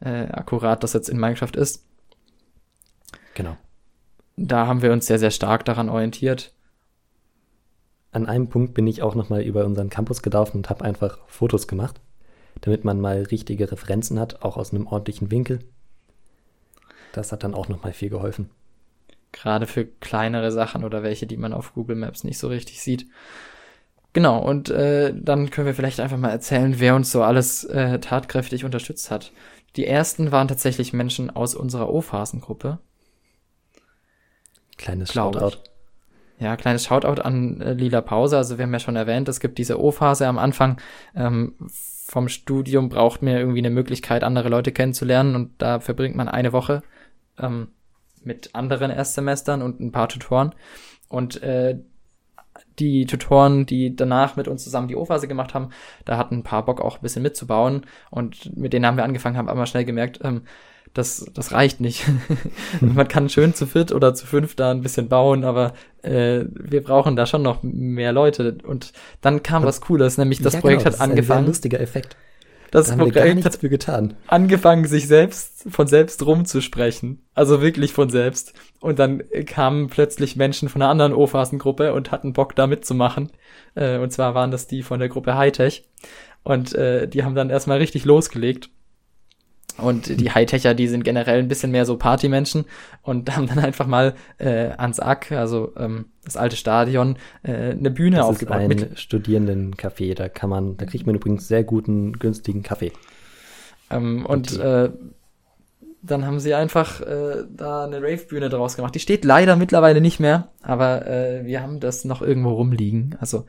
äh, 0.00 0.26
akkurat 0.28 0.82
das 0.82 0.92
jetzt 0.94 1.08
in 1.08 1.18
Minecraft 1.18 1.54
ist. 1.54 1.86
Genau. 3.34 3.56
Da 4.36 4.66
haben 4.66 4.82
wir 4.82 4.92
uns 4.92 5.06
sehr, 5.06 5.18
sehr 5.18 5.30
stark 5.30 5.64
daran 5.64 5.88
orientiert. 5.88 6.54
An 8.10 8.26
einem 8.26 8.48
Punkt 8.48 8.74
bin 8.74 8.86
ich 8.86 9.02
auch 9.02 9.14
nochmal 9.14 9.42
über 9.42 9.64
unseren 9.64 9.90
Campus 9.90 10.22
gedauert 10.22 10.54
und 10.54 10.68
habe 10.68 10.84
einfach 10.84 11.18
Fotos 11.26 11.66
gemacht, 11.66 12.00
damit 12.60 12.84
man 12.84 13.00
mal 13.00 13.22
richtige 13.22 13.70
Referenzen 13.70 14.18
hat, 14.18 14.42
auch 14.42 14.56
aus 14.56 14.72
einem 14.72 14.86
ordentlichen 14.86 15.30
Winkel. 15.30 15.60
Das 17.12 17.32
hat 17.32 17.44
dann 17.44 17.54
auch 17.54 17.68
nochmal 17.68 17.92
viel 17.92 18.10
geholfen. 18.10 18.50
Gerade 19.32 19.66
für 19.66 19.86
kleinere 19.86 20.52
Sachen 20.52 20.84
oder 20.84 21.02
welche, 21.02 21.26
die 21.26 21.36
man 21.36 21.52
auf 21.52 21.74
Google 21.74 21.96
Maps 21.96 22.24
nicht 22.24 22.38
so 22.38 22.48
richtig 22.48 22.82
sieht. 22.82 23.06
Genau, 24.12 24.38
und 24.38 24.68
äh, 24.68 25.14
dann 25.16 25.50
können 25.50 25.66
wir 25.66 25.74
vielleicht 25.74 26.00
einfach 26.00 26.18
mal 26.18 26.30
erzählen, 26.30 26.74
wer 26.78 26.94
uns 26.94 27.10
so 27.10 27.22
alles 27.22 27.64
äh, 27.64 27.98
tatkräftig 27.98 28.64
unterstützt 28.64 29.10
hat. 29.10 29.32
Die 29.76 29.86
ersten 29.86 30.32
waren 30.32 30.48
tatsächlich 30.48 30.92
Menschen 30.92 31.30
aus 31.30 31.54
unserer 31.54 31.88
O-Phasengruppe. 31.88 32.78
Kleines 34.76 35.14
Shoutout. 35.14 35.58
Ja, 36.38 36.56
kleines 36.56 36.84
Shoutout 36.84 37.22
an 37.22 37.60
äh, 37.62 37.72
Lila 37.72 38.02
Pause. 38.02 38.36
Also 38.36 38.58
wir 38.58 38.64
haben 38.64 38.72
ja 38.72 38.80
schon 38.80 38.96
erwähnt, 38.96 39.28
es 39.28 39.40
gibt 39.40 39.56
diese 39.56 39.80
O-Phase 39.80 40.26
am 40.26 40.38
Anfang. 40.38 40.78
Ähm, 41.14 41.54
vom 42.06 42.28
Studium 42.28 42.90
braucht 42.90 43.22
man 43.22 43.34
irgendwie 43.34 43.60
eine 43.60 43.70
Möglichkeit, 43.70 44.24
andere 44.24 44.50
Leute 44.50 44.72
kennenzulernen 44.72 45.34
und 45.34 45.52
da 45.62 45.80
verbringt 45.80 46.16
man 46.16 46.28
eine 46.28 46.52
Woche 46.52 46.82
ähm, 47.42 47.68
mit 48.24 48.54
anderen 48.54 48.90
Erstsemestern 48.90 49.62
und 49.62 49.80
ein 49.80 49.92
paar 49.92 50.08
Tutoren. 50.08 50.54
Und 51.08 51.42
äh, 51.42 51.78
die 52.78 53.06
Tutoren, 53.06 53.66
die 53.66 53.94
danach 53.94 54.36
mit 54.36 54.48
uns 54.48 54.64
zusammen 54.64 54.88
die 54.88 54.96
O-Phase 54.96 55.28
gemacht 55.28 55.54
haben, 55.54 55.70
da 56.04 56.16
hatten 56.16 56.36
ein 56.36 56.42
paar 56.42 56.64
Bock 56.64 56.80
auch 56.80 56.96
ein 56.96 57.02
bisschen 57.02 57.22
mitzubauen. 57.22 57.86
Und 58.10 58.56
mit 58.56 58.72
denen 58.72 58.86
haben 58.86 58.96
wir 58.96 59.04
angefangen, 59.04 59.36
haben 59.36 59.48
aber 59.48 59.66
schnell 59.66 59.84
gemerkt, 59.84 60.20
ähm, 60.22 60.42
das, 60.94 61.24
das 61.32 61.52
reicht 61.52 61.80
nicht. 61.80 62.06
Man 62.80 63.08
kann 63.08 63.28
schön 63.28 63.54
zu 63.54 63.66
viert 63.66 63.92
oder 63.92 64.14
zu 64.14 64.26
fünf 64.26 64.54
da 64.56 64.70
ein 64.70 64.82
bisschen 64.82 65.08
bauen, 65.08 65.44
aber 65.44 65.72
äh, 66.02 66.44
wir 66.48 66.82
brauchen 66.82 67.16
da 67.16 67.24
schon 67.24 67.42
noch 67.42 67.62
mehr 67.62 68.12
Leute. 68.12 68.58
Und 68.64 68.92
dann 69.20 69.42
kam 69.42 69.64
was 69.64 69.80
Cooles, 69.80 70.18
nämlich 70.18 70.42
das 70.42 70.54
ja, 70.54 70.60
Projekt 70.60 70.80
genau, 70.80 70.92
hat 70.92 70.94
das 70.94 71.00
angefangen. 71.00 71.40
Ist 71.40 71.44
ein 71.44 71.46
lustiger 71.46 71.80
Effekt. 71.80 72.16
Das 72.72 72.88
da 72.88 72.96
Projekt 72.96 73.44
hat 73.44 73.56
für 73.56 73.68
getan. 73.68 74.14
angefangen, 74.26 74.86
sich 74.86 75.06
selbst 75.06 75.66
von 75.70 75.86
selbst 75.86 76.24
rumzusprechen. 76.24 77.22
Also 77.34 77.60
wirklich 77.60 77.92
von 77.92 78.08
selbst. 78.08 78.54
Und 78.80 78.98
dann 78.98 79.22
kamen 79.46 79.88
plötzlich 79.88 80.36
Menschen 80.36 80.70
von 80.70 80.80
einer 80.80 80.90
anderen 80.90 81.12
O-Phasengruppe 81.12 81.92
und 81.92 82.10
hatten 82.10 82.32
Bock 82.32 82.56
da 82.56 82.66
mitzumachen. 82.66 83.30
Äh, 83.74 83.98
und 83.98 84.10
zwar 84.10 84.34
waren 84.34 84.50
das 84.50 84.66
die 84.66 84.82
von 84.82 84.98
der 84.98 85.10
Gruppe 85.10 85.36
Hightech. 85.36 85.86
Und 86.44 86.74
äh, 86.74 87.06
die 87.06 87.24
haben 87.24 87.34
dann 87.34 87.50
erstmal 87.50 87.76
richtig 87.76 88.06
losgelegt. 88.06 88.70
Und 89.82 90.20
die 90.20 90.30
Hightecher, 90.30 90.74
die 90.74 90.88
sind 90.88 91.04
generell 91.04 91.38
ein 91.38 91.48
bisschen 91.48 91.70
mehr 91.70 91.84
so 91.84 91.96
Partymenschen 91.96 92.64
und 93.02 93.34
haben 93.36 93.46
dann 93.46 93.58
einfach 93.58 93.86
mal 93.86 94.14
äh, 94.38 94.70
ans 94.76 95.00
Ack, 95.00 95.32
also 95.32 95.72
ähm, 95.76 96.06
das 96.24 96.36
alte 96.36 96.56
Stadion, 96.56 97.16
äh, 97.42 97.70
eine 97.70 97.90
Bühne 97.90 98.16
das 98.16 98.26
aufgebaut. 98.26 98.56
Ist 98.56 98.62
ein 98.62 98.68
mit 98.68 98.98
Studierendencafé, 98.98 100.14
da 100.14 100.28
kann 100.28 100.50
man, 100.50 100.76
da 100.76 100.86
kriegt 100.86 101.06
man 101.06 101.14
übrigens 101.14 101.48
sehr 101.48 101.64
guten, 101.64 102.12
günstigen 102.18 102.62
Kaffee. 102.62 102.92
Ähm, 103.90 104.24
und 104.24 104.58
äh, 104.58 104.90
dann 106.02 106.26
haben 106.26 106.40
sie 106.40 106.54
einfach 106.54 107.00
äh, 107.00 107.44
da 107.48 107.84
eine 107.84 108.02
Rave-Bühne 108.02 108.48
draus 108.48 108.76
gemacht. 108.76 108.94
Die 108.94 109.00
steht 109.00 109.24
leider 109.24 109.56
mittlerweile 109.56 110.00
nicht 110.00 110.18
mehr, 110.18 110.48
aber 110.60 111.06
äh, 111.06 111.44
wir 111.46 111.62
haben 111.62 111.78
das 111.78 112.04
noch 112.04 112.22
irgendwo 112.22 112.50
rumliegen. 112.50 113.16
Also 113.20 113.46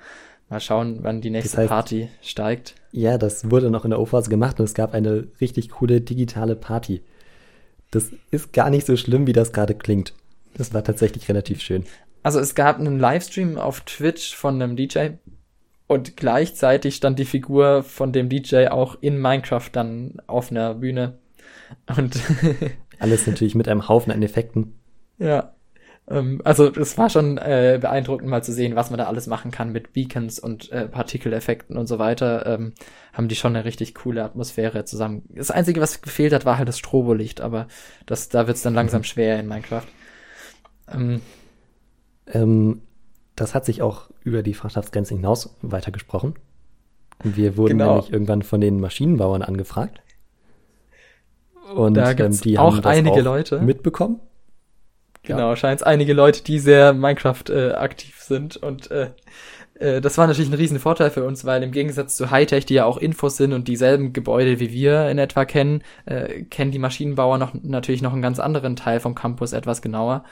Mal 0.49 0.59
schauen, 0.59 0.99
wann 1.01 1.21
die 1.21 1.29
nächste 1.29 1.51
das 1.51 1.57
heißt, 1.57 1.69
Party 1.69 2.09
steigt. 2.21 2.75
Ja, 2.91 3.17
das 3.17 3.49
wurde 3.49 3.69
noch 3.69 3.85
in 3.85 3.91
der 3.91 3.99
O-Phase 3.99 4.29
gemacht 4.29 4.59
und 4.59 4.65
es 4.65 4.73
gab 4.73 4.93
eine 4.93 5.27
richtig 5.41 5.69
coole 5.69 6.01
digitale 6.01 6.55
Party. 6.55 7.01
Das 7.91 8.11
ist 8.31 8.53
gar 8.53 8.69
nicht 8.69 8.85
so 8.85 8.97
schlimm, 8.97 9.27
wie 9.27 9.33
das 9.33 9.51
gerade 9.53 9.75
klingt. 9.75 10.13
Das 10.55 10.73
war 10.73 10.83
tatsächlich 10.83 11.27
relativ 11.29 11.61
schön. 11.61 11.85
Also 12.21 12.39
es 12.39 12.55
gab 12.55 12.79
einen 12.79 12.99
Livestream 12.99 13.57
auf 13.57 13.81
Twitch 13.81 14.35
von 14.35 14.61
einem 14.61 14.75
DJ 14.75 15.09
und 15.87 16.15
gleichzeitig 16.17 16.95
stand 16.95 17.19
die 17.19 17.25
Figur 17.25 17.83
von 17.83 18.13
dem 18.13 18.29
DJ 18.29 18.67
auch 18.67 18.97
in 19.01 19.19
Minecraft 19.19 19.69
dann 19.71 20.17
auf 20.27 20.51
einer 20.51 20.75
Bühne. 20.75 21.19
Und 21.97 22.17
alles 22.99 23.27
natürlich 23.27 23.55
mit 23.55 23.67
einem 23.67 23.87
Haufen 23.89 24.11
an 24.11 24.23
Effekten. 24.23 24.79
Ja. 25.17 25.53
Ähm, 26.07 26.41
also 26.43 26.69
es 26.69 26.97
war 26.97 27.09
schon 27.09 27.37
äh, 27.37 27.79
beeindruckend 27.81 28.29
mal 28.29 28.43
zu 28.43 28.51
sehen, 28.51 28.75
was 28.75 28.89
man 28.89 28.97
da 28.97 29.05
alles 29.05 29.27
machen 29.27 29.51
kann 29.51 29.71
mit 29.71 29.93
Beacons 29.93 30.39
und 30.39 30.71
äh, 30.71 30.87
Partikeleffekten 30.87 31.77
und 31.77 31.87
so 31.87 31.99
weiter. 31.99 32.45
Ähm, 32.45 32.73
haben 33.13 33.27
die 33.27 33.35
schon 33.35 33.55
eine 33.55 33.65
richtig 33.65 33.95
coole 33.95 34.23
Atmosphäre 34.23 34.85
zusammen. 34.85 35.23
Das 35.29 35.51
Einzige, 35.51 35.81
was 35.81 36.01
gefehlt 36.01 36.33
hat, 36.33 36.45
war 36.45 36.57
halt 36.57 36.67
das 36.67 36.79
Strobolicht, 36.79 37.41
aber 37.41 37.67
das, 38.05 38.29
da 38.29 38.47
wird's 38.47 38.61
dann 38.61 38.73
langsam 38.73 39.01
mhm. 39.01 39.05
schwer 39.05 39.39
in 39.39 39.47
Minecraft. 39.47 39.87
Ähm, 40.91 41.21
ähm, 42.27 42.81
das 43.35 43.55
hat 43.55 43.65
sich 43.65 43.81
auch 43.81 44.09
über 44.23 44.43
die 44.43 44.53
Fachschaftsgrenze 44.53 45.15
hinaus 45.15 45.55
weitergesprochen. 45.61 46.35
Wir 47.23 47.57
wurden 47.57 47.77
genau. 47.77 47.95
nämlich 47.95 48.11
irgendwann 48.11 48.41
von 48.41 48.59
den 48.59 48.79
Maschinenbauern 48.79 49.41
angefragt. 49.41 50.01
Und 51.73 51.95
da 51.95 52.11
ähm, 52.11 52.37
die 52.41 52.59
auch 52.59 52.73
haben 52.73 52.81
das 52.81 52.97
einige 52.97 53.21
auch 53.21 53.23
Leute 53.23 53.61
mitbekommen. 53.61 54.19
Genau, 55.23 55.49
ja. 55.49 55.55
scheint 55.55 55.81
es 55.81 55.83
einige 55.87 56.13
Leute, 56.13 56.43
die 56.43 56.59
sehr 56.59 56.93
Minecraft 56.93 57.43
äh, 57.49 57.71
aktiv 57.71 58.19
sind 58.19 58.57
und 58.57 58.91
äh, 58.91 59.09
äh, 59.79 60.01
das 60.01 60.17
war 60.17 60.27
natürlich 60.27 60.49
ein 60.49 60.55
riesen 60.55 60.79
Vorteil 60.79 61.09
für 61.09 61.23
uns, 61.23 61.45
weil 61.45 61.63
im 61.63 61.71
Gegensatz 61.71 62.15
zu 62.15 62.31
Hightech, 62.31 62.65
die 62.65 62.75
ja 62.75 62.85
auch 62.85 62.97
Infos 62.97 63.37
sind 63.37 63.53
und 63.53 63.67
dieselben 63.67 64.13
Gebäude 64.13 64.59
wie 64.59 64.71
wir 64.71 65.09
in 65.09 65.17
etwa 65.17 65.45
kennen, 65.45 65.83
äh, 66.05 66.43
kennen 66.43 66.71
die 66.71 66.79
Maschinenbauer 66.79 67.37
noch 67.37 67.53
natürlich 67.53 68.01
noch 68.01 68.13
einen 68.13 68.21
ganz 68.21 68.39
anderen 68.39 68.75
Teil 68.75 68.99
vom 68.99 69.15
Campus 69.15 69.53
etwas 69.53 69.81
genauer. 69.81 70.23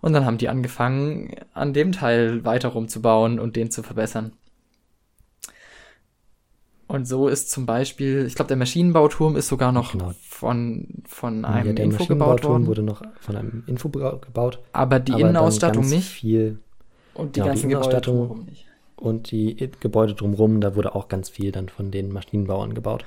Und 0.00 0.12
dann 0.12 0.24
haben 0.26 0.38
die 0.38 0.48
angefangen, 0.48 1.34
an 1.54 1.72
dem 1.72 1.92
Teil 1.92 2.44
weiter 2.44 2.68
rumzubauen 2.68 3.40
und 3.40 3.56
den 3.56 3.70
zu 3.70 3.82
verbessern. 3.82 4.32
Und 6.88 7.08
so 7.08 7.26
ist 7.26 7.50
zum 7.50 7.66
Beispiel, 7.66 8.26
ich 8.26 8.36
glaube, 8.36 8.48
der 8.48 8.56
Maschinenbauturm 8.56 9.36
ist 9.36 9.48
sogar 9.48 9.72
noch 9.72 9.92
genau. 9.92 10.12
von, 10.22 10.86
von 11.04 11.44
einem 11.44 11.68
ja, 11.68 11.72
der 11.72 11.84
Info 11.86 12.06
gebaut 12.06 12.44
worden. 12.44 12.66
wurde 12.66 12.82
noch 12.82 13.02
von 13.20 13.36
einem 13.36 13.64
Info 13.66 13.88
gebaut. 13.88 14.60
Aber 14.72 15.00
die 15.00 15.12
aber 15.12 15.22
Innenausstattung 15.22 15.88
nicht. 15.88 16.08
Viel, 16.08 16.58
und 17.14 17.34
die 17.34 17.40
genau, 17.40 17.46
ganzen 17.52 17.68
die 17.68 17.74
Gebäude 17.74 18.00
drumherum 18.00 18.44
nicht. 18.44 18.66
Und 18.96 19.30
die 19.30 19.70
Gebäude 19.80 20.14
drumherum, 20.14 20.60
da 20.60 20.76
wurde 20.76 20.94
auch 20.94 21.08
ganz 21.08 21.28
viel 21.28 21.52
dann 21.52 21.68
von 21.68 21.90
den 21.90 22.12
Maschinenbauern 22.12 22.74
gebaut. 22.74 23.04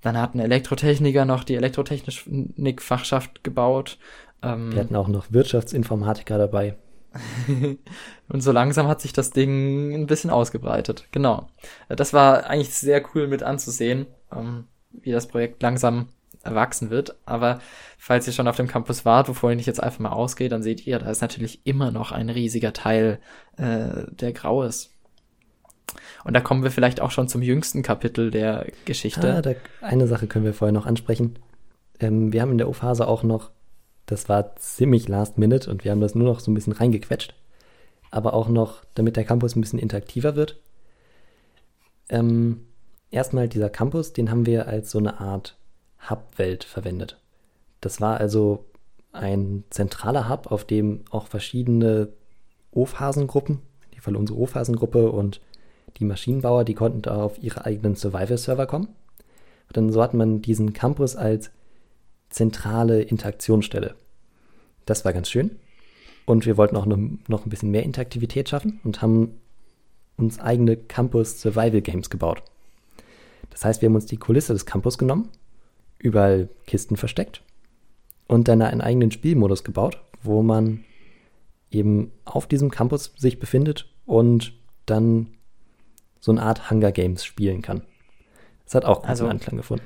Dann 0.00 0.18
hat 0.18 0.34
ein 0.34 0.40
Elektrotechniker 0.40 1.24
noch 1.24 1.44
die 1.44 1.54
Elektrotechnik-Fachschaft 1.54 3.42
gebaut. 3.42 3.98
Ähm, 4.42 4.72
Wir 4.72 4.80
hatten 4.80 4.96
auch 4.96 5.08
noch 5.08 5.26
Wirtschaftsinformatiker 5.30 6.36
dabei. 6.36 6.76
und 8.28 8.40
so 8.40 8.52
langsam 8.52 8.88
hat 8.88 9.00
sich 9.00 9.12
das 9.12 9.30
Ding 9.30 9.92
ein 9.92 10.06
bisschen 10.06 10.30
ausgebreitet. 10.30 11.06
Genau. 11.12 11.48
Das 11.88 12.12
war 12.12 12.46
eigentlich 12.46 12.74
sehr 12.74 13.02
cool 13.14 13.28
mit 13.28 13.42
anzusehen, 13.42 14.06
ähm, 14.32 14.64
wie 14.90 15.12
das 15.12 15.28
Projekt 15.28 15.62
langsam 15.62 16.08
erwachsen 16.42 16.90
wird. 16.90 17.16
Aber 17.26 17.60
falls 17.98 18.26
ihr 18.26 18.32
schon 18.32 18.48
auf 18.48 18.56
dem 18.56 18.68
Campus 18.68 19.04
wart, 19.04 19.28
wovor 19.28 19.52
ich 19.52 19.66
jetzt 19.66 19.82
einfach 19.82 20.00
mal 20.00 20.10
ausgehe, 20.10 20.48
dann 20.48 20.62
seht 20.62 20.86
ihr, 20.86 20.98
da 20.98 21.10
ist 21.10 21.22
natürlich 21.22 21.66
immer 21.66 21.90
noch 21.90 22.12
ein 22.12 22.30
riesiger 22.30 22.72
Teil, 22.72 23.18
äh, 23.56 24.04
der 24.10 24.32
grau 24.32 24.62
ist. 24.62 24.90
Und 26.24 26.34
da 26.34 26.40
kommen 26.40 26.62
wir 26.62 26.70
vielleicht 26.70 27.00
auch 27.00 27.10
schon 27.10 27.28
zum 27.28 27.42
jüngsten 27.42 27.82
Kapitel 27.82 28.30
der 28.30 28.66
Geschichte. 28.84 29.34
Ah, 29.34 29.42
da, 29.42 29.52
eine 29.80 30.06
Sache 30.06 30.26
können 30.26 30.44
wir 30.44 30.54
vorher 30.54 30.72
noch 30.72 30.86
ansprechen. 30.86 31.38
Ähm, 32.00 32.32
wir 32.32 32.42
haben 32.42 32.52
in 32.52 32.58
der 32.58 32.68
U-Phase 32.68 33.06
auch 33.06 33.22
noch 33.22 33.50
das 34.06 34.28
war 34.28 34.56
ziemlich 34.56 35.08
last 35.08 35.38
minute 35.38 35.70
und 35.70 35.84
wir 35.84 35.90
haben 35.90 36.00
das 36.00 36.14
nur 36.14 36.26
noch 36.28 36.40
so 36.40 36.50
ein 36.50 36.54
bisschen 36.54 36.72
reingequetscht. 36.72 37.34
Aber 38.10 38.34
auch 38.34 38.48
noch, 38.48 38.84
damit 38.94 39.16
der 39.16 39.24
Campus 39.24 39.56
ein 39.56 39.60
bisschen 39.60 39.78
interaktiver 39.78 40.36
wird. 40.36 40.60
Ähm, 42.08 42.66
erstmal 43.10 43.48
dieser 43.48 43.70
Campus, 43.70 44.12
den 44.12 44.30
haben 44.30 44.46
wir 44.46 44.68
als 44.68 44.90
so 44.90 44.98
eine 44.98 45.20
Art 45.20 45.56
Hub-Welt 46.08 46.64
verwendet. 46.64 47.18
Das 47.80 48.00
war 48.00 48.18
also 48.18 48.66
ein 49.12 49.64
zentraler 49.70 50.28
Hub, 50.28 50.50
auf 50.50 50.64
dem 50.64 51.04
auch 51.10 51.28
verschiedene 51.28 52.08
O-Phasengruppen, 52.72 53.60
in 53.86 53.90
dem 53.92 54.02
Fall 54.02 54.16
unsere 54.16 54.38
O-Phasengruppe 54.38 55.10
und 55.10 55.40
die 55.98 56.04
Maschinenbauer, 56.04 56.64
die 56.64 56.74
konnten 56.74 57.02
da 57.02 57.22
auf 57.22 57.42
ihre 57.42 57.64
eigenen 57.64 57.94
Survival-Server 57.94 58.66
kommen. 58.66 58.88
Und 59.68 59.76
dann 59.76 59.92
so 59.92 60.02
hat 60.02 60.14
man 60.14 60.42
diesen 60.42 60.72
Campus 60.72 61.16
als 61.16 61.50
zentrale 62.34 63.00
Interaktionsstelle. 63.00 63.94
Das 64.86 65.04
war 65.04 65.12
ganz 65.12 65.30
schön. 65.30 65.52
Und 66.26 66.46
wir 66.46 66.56
wollten 66.56 66.76
auch 66.76 66.86
noch, 66.86 66.98
noch 67.28 67.46
ein 67.46 67.50
bisschen 67.50 67.70
mehr 67.70 67.84
Interaktivität 67.84 68.48
schaffen 68.48 68.80
und 68.82 69.02
haben 69.02 69.40
uns 70.16 70.40
eigene 70.40 70.76
Campus 70.76 71.40
Survival 71.40 71.80
Games 71.80 72.10
gebaut. 72.10 72.42
Das 73.50 73.64
heißt, 73.64 73.82
wir 73.82 73.88
haben 73.88 73.94
uns 73.94 74.06
die 74.06 74.16
Kulisse 74.16 74.52
des 74.52 74.66
Campus 74.66 74.98
genommen, 74.98 75.28
überall 75.98 76.48
Kisten 76.66 76.96
versteckt 76.96 77.42
und 78.26 78.48
dann 78.48 78.62
einen 78.62 78.80
eigenen 78.80 79.10
Spielmodus 79.10 79.62
gebaut, 79.62 80.00
wo 80.22 80.42
man 80.42 80.84
eben 81.70 82.10
auf 82.24 82.46
diesem 82.46 82.70
Campus 82.70 83.12
sich 83.16 83.38
befindet 83.38 83.92
und 84.06 84.54
dann 84.86 85.28
so 86.20 86.32
eine 86.32 86.42
Art 86.42 86.70
Hunger 86.70 86.90
Games 86.90 87.24
spielen 87.24 87.62
kann. 87.62 87.82
Das 88.64 88.74
hat 88.74 88.86
auch 88.86 89.04
also, 89.04 89.28
Anklang 89.28 89.58
gefunden 89.58 89.84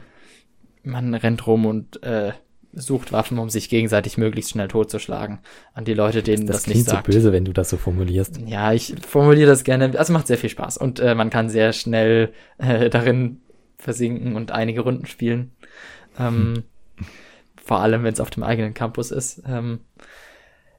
man 0.83 1.15
rennt 1.15 1.47
rum 1.47 1.67
und 1.67 2.03
äh, 2.03 2.33
sucht 2.73 3.13
Waffen, 3.13 3.39
um 3.39 3.49
sich 3.49 3.69
gegenseitig 3.69 4.19
möglichst 4.19 4.51
schnell 4.51 4.69
totzuschlagen. 4.69 5.41
An 5.75 5.85
die 5.85 5.95
Leute, 5.95 6.23
denen 6.23 6.47
das, 6.47 6.59
das 6.59 6.67
nicht 6.67 6.85
sagt. 6.85 6.87
Das 6.87 7.05
klingt 7.05 7.15
so 7.15 7.19
böse, 7.19 7.33
wenn 7.33 7.45
du 7.45 7.53
das 7.53 7.71
so 7.71 7.77
formulierst. 7.77 8.41
Ja, 8.47 8.73
ich 8.73 8.95
formuliere 9.07 9.49
das 9.49 9.65
gerne. 9.65 9.99
Also 9.99 10.13
macht 10.13 10.27
sehr 10.27 10.39
viel 10.39 10.51
Spaß 10.51 10.77
und 10.79 11.01
äh, 11.01 11.15
man 11.15 11.31
kann 11.31 11.49
sehr 11.49 11.73
schnell 11.73 12.33
äh, 12.59 12.91
darin 12.91 13.41
versinken 13.77 14.37
und 14.37 14.53
einige 14.53 14.81
Runden 14.81 15.07
spielen. 15.07 15.53
Ähm, 16.19 16.65
hm. 16.97 17.07
Vor 17.63 17.81
allem, 17.81 18.03
wenn 18.03 18.13
es 18.13 18.21
auf 18.21 18.31
dem 18.31 18.43
eigenen 18.43 18.75
Campus 18.75 19.11
ist. 19.11 19.43
Ähm, 19.47 19.81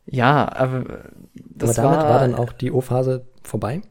ja, 0.05 0.51
aber 0.51 1.03
das 1.33 1.77
aber 1.77 1.89
damit 1.89 2.05
war, 2.05 2.09
war 2.09 2.19
dann 2.19 2.35
auch 2.35 2.51
die 2.51 2.71
O-Phase 2.71 3.27
vorbei? 3.43 3.81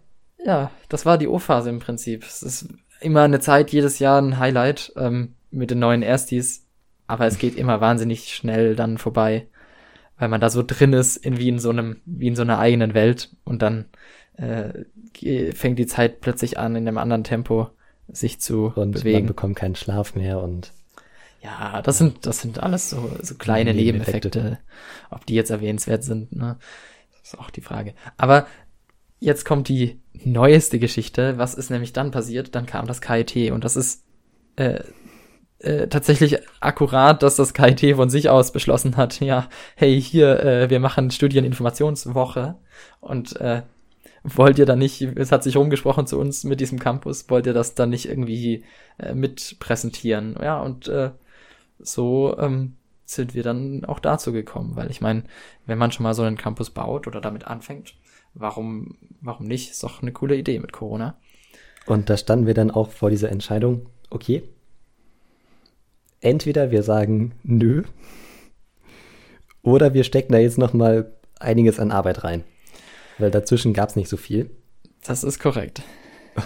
Ja, 0.44 0.70
das 0.88 1.06
war 1.06 1.16
die 1.16 1.28
O-Phase 1.28 1.70
im 1.70 1.78
Prinzip. 1.78 2.24
Es 2.24 2.42
ist 2.42 2.68
immer 3.00 3.22
eine 3.22 3.40
Zeit, 3.40 3.70
jedes 3.70 3.98
Jahr 3.98 4.20
ein 4.20 4.38
Highlight. 4.38 4.92
Ähm, 4.96 5.34
mit 5.50 5.70
den 5.70 5.78
neuen 5.78 6.02
Erstis, 6.02 6.66
aber 7.06 7.26
es 7.26 7.38
geht 7.38 7.56
immer 7.56 7.80
wahnsinnig 7.80 8.34
schnell 8.34 8.76
dann 8.76 8.98
vorbei, 8.98 9.46
weil 10.18 10.28
man 10.28 10.40
da 10.40 10.50
so 10.50 10.62
drin 10.62 10.92
ist, 10.92 11.16
in 11.16 11.38
wie 11.38 11.48
in 11.48 11.58
so 11.58 11.70
einem, 11.70 12.00
wie 12.04 12.28
in 12.28 12.36
so 12.36 12.42
einer 12.42 12.58
eigenen 12.58 12.94
Welt 12.94 13.30
und 13.44 13.62
dann 13.62 13.86
äh, 14.36 15.52
fängt 15.52 15.78
die 15.78 15.86
Zeit 15.86 16.20
plötzlich 16.20 16.58
an, 16.58 16.76
in 16.76 16.86
einem 16.86 16.98
anderen 16.98 17.24
Tempo 17.24 17.70
sich 18.08 18.40
zu 18.40 18.72
und 18.74 18.92
bewegen. 18.92 19.18
man 19.18 19.26
bekommt 19.26 19.56
keinen 19.56 19.74
Schlaf 19.74 20.14
mehr 20.14 20.40
und 20.40 20.72
ja, 21.40 21.82
das 21.82 21.98
sind, 21.98 22.26
das 22.26 22.40
sind 22.40 22.60
alles 22.62 22.90
so, 22.90 23.10
so 23.22 23.34
kleine 23.36 23.72
Nebeneffekte. 23.72 24.28
Nebeneffekte. 24.28 24.64
Ob 25.10 25.24
die 25.26 25.34
jetzt 25.34 25.50
erwähnenswert 25.50 26.02
sind, 26.02 26.34
ne? 26.34 26.56
Das 27.12 27.34
ist 27.34 27.38
auch 27.38 27.50
die 27.50 27.60
Frage. 27.60 27.94
Aber 28.16 28.46
jetzt 29.20 29.44
kommt 29.44 29.68
die 29.68 30.00
neueste 30.24 30.78
Geschichte. 30.78 31.38
Was 31.38 31.54
ist 31.54 31.70
nämlich 31.70 31.92
dann 31.92 32.10
passiert? 32.10 32.54
Dann 32.54 32.66
kam 32.66 32.86
das 32.86 33.00
KIT 33.00 33.52
und 33.52 33.64
das 33.64 33.76
ist 33.76 34.04
äh, 34.56 34.80
äh, 35.60 35.88
tatsächlich 35.88 36.38
akkurat, 36.60 37.22
dass 37.22 37.36
das 37.36 37.54
KIT 37.54 37.96
von 37.96 38.10
sich 38.10 38.28
aus 38.28 38.52
beschlossen 38.52 38.96
hat, 38.96 39.20
ja, 39.20 39.48
hey, 39.76 40.00
hier, 40.00 40.40
äh, 40.44 40.70
wir 40.70 40.80
machen 40.80 41.10
Studieninformationswoche 41.10 42.56
und 43.00 43.36
äh, 43.40 43.62
wollt 44.22 44.58
ihr 44.58 44.66
da 44.66 44.76
nicht, 44.76 45.02
es 45.02 45.32
hat 45.32 45.42
sich 45.42 45.56
rumgesprochen 45.56 46.06
zu 46.06 46.18
uns 46.18 46.44
mit 46.44 46.60
diesem 46.60 46.78
Campus, 46.78 47.28
wollt 47.30 47.46
ihr 47.46 47.54
das 47.54 47.74
dann 47.74 47.90
nicht 47.90 48.08
irgendwie 48.08 48.64
äh, 48.98 49.14
mit 49.14 49.56
präsentieren? 49.58 50.36
Ja, 50.40 50.60
und 50.60 50.88
äh, 50.88 51.10
so 51.78 52.36
ähm, 52.38 52.76
sind 53.04 53.34
wir 53.34 53.42
dann 53.42 53.84
auch 53.84 54.00
dazu 54.00 54.32
gekommen, 54.32 54.76
weil 54.76 54.90
ich 54.90 55.00
meine, 55.00 55.24
wenn 55.66 55.78
man 55.78 55.92
schon 55.92 56.04
mal 56.04 56.14
so 56.14 56.22
einen 56.22 56.36
Campus 56.36 56.70
baut 56.70 57.06
oder 57.06 57.20
damit 57.20 57.46
anfängt, 57.46 57.94
warum, 58.34 58.96
warum 59.20 59.46
nicht? 59.46 59.70
Ist 59.70 59.82
doch 59.82 60.02
eine 60.02 60.12
coole 60.12 60.36
Idee 60.36 60.58
mit 60.58 60.72
Corona. 60.72 61.16
Und 61.86 62.10
da 62.10 62.16
standen 62.16 62.46
wir 62.46 62.54
dann 62.54 62.70
auch 62.70 62.90
vor 62.90 63.10
dieser 63.10 63.30
Entscheidung, 63.30 63.86
okay, 64.10 64.42
entweder 66.20 66.70
wir 66.70 66.82
sagen 66.82 67.32
nö 67.42 67.82
oder 69.62 69.94
wir 69.94 70.04
stecken 70.04 70.32
da 70.32 70.38
jetzt 70.38 70.58
noch 70.58 70.72
mal 70.72 71.12
einiges 71.38 71.78
an 71.78 71.90
Arbeit 71.90 72.24
rein, 72.24 72.44
weil 73.18 73.30
dazwischen 73.30 73.72
gab 73.72 73.90
es 73.90 73.96
nicht 73.96 74.08
so 74.08 74.16
viel. 74.16 74.50
Das 75.04 75.24
ist 75.24 75.38
korrekt. 75.38 75.82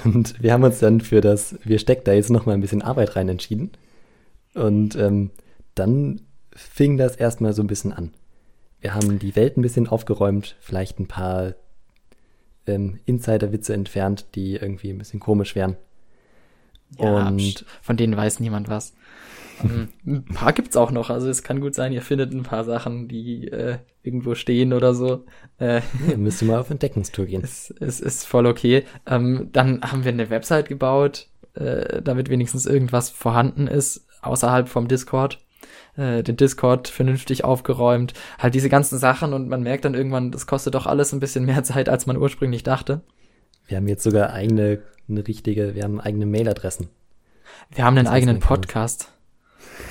Und 0.05 0.43
wir 0.43 0.53
haben 0.53 0.65
uns 0.65 0.79
dann 0.79 1.01
für 1.01 1.21
das, 1.21 1.59
wir 1.65 1.79
stecken 1.79 2.05
da 2.05 2.13
jetzt 2.13 2.31
noch 2.31 2.47
mal 2.47 2.55
ein 2.55 2.61
bisschen 2.61 2.83
Arbeit 2.83 3.17
rein 3.17 3.29
entschieden. 3.29 3.73
Und 4.55 4.97
ähm, 4.97 5.31
dann 5.75 6.23
fing 6.55 6.97
das 6.97 7.17
erstmal 7.17 7.53
so 7.53 7.63
ein 7.63 7.67
bisschen 7.67 7.93
an. 7.93 8.13
Wir 8.81 8.95
haben 8.95 9.19
die 9.19 9.37
Welt 9.37 9.57
ein 9.57 9.63
bisschen 9.63 9.87
aufgeräumt, 9.87 10.57
vielleicht 10.61 10.99
ein 10.99 11.09
paar 11.09 11.55
ähm, 12.67 12.99
Insider-Witze 13.07 13.73
entfernt, 13.75 14.27
die 14.35 14.57
irgendwie 14.57 14.91
ein 14.91 14.99
bisschen 14.99 15.21
komisch 15.21 15.55
wären. 15.55 15.77
Ja, 16.99 17.29
und 17.29 17.65
von 17.81 17.97
denen 17.97 18.17
weiß 18.17 18.41
niemand 18.41 18.69
was. 18.69 18.93
Ein 20.07 20.25
paar 20.35 20.53
gibt's 20.53 20.77
auch 20.77 20.91
noch. 20.91 21.11
Also 21.11 21.29
es 21.29 21.43
kann 21.43 21.61
gut 21.61 21.75
sein, 21.75 21.93
ihr 21.93 22.03
findet 22.03 22.33
ein 22.33 22.43
paar 22.43 22.65
Sachen, 22.65 23.09
die, 23.09 23.49
äh, 23.49 23.79
irgendwo 24.03 24.35
stehen 24.35 24.73
oder 24.73 24.95
so. 24.95 25.25
Äh, 25.59 25.81
ja, 26.09 26.17
müsst 26.17 26.43
ihr 26.43 26.49
mal 26.49 26.61
auf 26.61 26.71
Entdeckungstour 26.71 27.27
gehen. 27.27 27.43
Es, 27.45 27.73
es 27.81 28.01
ist 28.01 28.27
voll 28.27 28.47
okay. 28.47 28.85
Ähm, 29.07 29.51
dann 29.53 29.83
haben 29.83 30.05
wir 30.05 30.13
eine 30.13 30.31
Website 30.31 30.69
gebaut, 30.69 31.29
äh, 31.55 32.03
damit 32.03 32.29
wenigstens 32.29 32.67
irgendwas 32.67 33.11
vorhanden 33.11 33.67
ist 33.69 34.07
außerhalb 34.23 34.69
vom 34.69 34.89
Discord. 34.89 35.39
Äh, 35.97 36.23
den 36.23 36.37
Discord 36.37 36.89
vernünftig 36.89 37.45
aufgeräumt, 37.45 38.15
halt 38.39 38.55
diese 38.55 38.71
ganzen 38.71 38.99
Sachen 38.99 39.35
und 39.35 39.49
man 39.49 39.63
merkt 39.63 39.85
dann 39.85 39.95
irgendwann, 39.95 40.31
das 40.31 40.47
kostet 40.47 40.75
doch 40.75 40.87
alles 40.87 41.13
ein 41.13 41.21
bisschen 41.21 41.45
mehr 41.45 41.63
Zeit, 41.65 41.89
als 41.89 42.07
man 42.07 42.17
ursprünglich 42.17 42.63
dachte. 42.63 43.03
Wir 43.67 43.77
haben 43.77 43.89
jetzt 43.89 44.03
sogar 44.03 44.33
eigene, 44.33 44.81
eine 45.09 45.27
richtige, 45.27 45.75
wir 45.75 45.85
haben 45.85 46.01
eigene 46.01 46.27
Mailadressen. 46.27 46.89
Wir 47.71 47.85
haben 47.85 47.99
einen 47.99 48.09
eigenen 48.09 48.41
Podcast. 48.41 49.13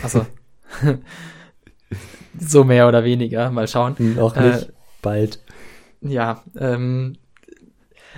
Also 0.03 0.25
so 2.39 2.63
mehr 2.63 2.87
oder 2.87 3.03
weniger, 3.03 3.51
mal 3.51 3.67
schauen. 3.67 3.95
Noch 3.99 4.35
nicht, 4.35 4.69
äh, 4.69 4.71
bald. 5.01 5.39
Ja, 6.01 6.43
ähm, 6.57 7.17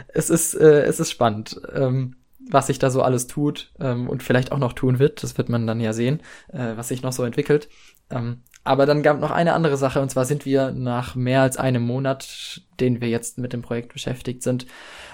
es 0.07 0.29
ist, 0.29 0.53
äh, 0.55 0.83
es 0.83 0.99
ist 0.99 1.11
spannend. 1.11 1.59
Ähm, 1.73 2.15
was 2.49 2.67
sich 2.67 2.79
da 2.79 2.89
so 2.89 3.01
alles 3.01 3.27
tut 3.27 3.71
ähm, 3.79 4.09
und 4.09 4.23
vielleicht 4.23 4.51
auch 4.51 4.57
noch 4.57 4.73
tun 4.73 4.99
wird. 4.99 5.23
Das 5.23 5.37
wird 5.37 5.49
man 5.49 5.67
dann 5.67 5.79
ja 5.79 5.93
sehen, 5.93 6.21
äh, 6.51 6.75
was 6.75 6.89
sich 6.89 7.01
noch 7.01 7.13
so 7.13 7.23
entwickelt. 7.23 7.69
Ähm, 8.09 8.41
aber 8.63 8.85
dann 8.85 9.03
gab 9.03 9.19
noch 9.19 9.31
eine 9.31 9.53
andere 9.53 9.75
Sache, 9.75 10.01
und 10.01 10.09
zwar 10.09 10.25
sind 10.25 10.45
wir 10.45 10.71
nach 10.71 11.15
mehr 11.15 11.41
als 11.41 11.57
einem 11.57 11.83
Monat, 11.83 12.61
den 12.79 13.01
wir 13.01 13.09
jetzt 13.09 13.37
mit 13.37 13.51
dem 13.51 13.61
Projekt 13.61 13.91
beschäftigt 13.91 14.41
sind, 14.41 14.65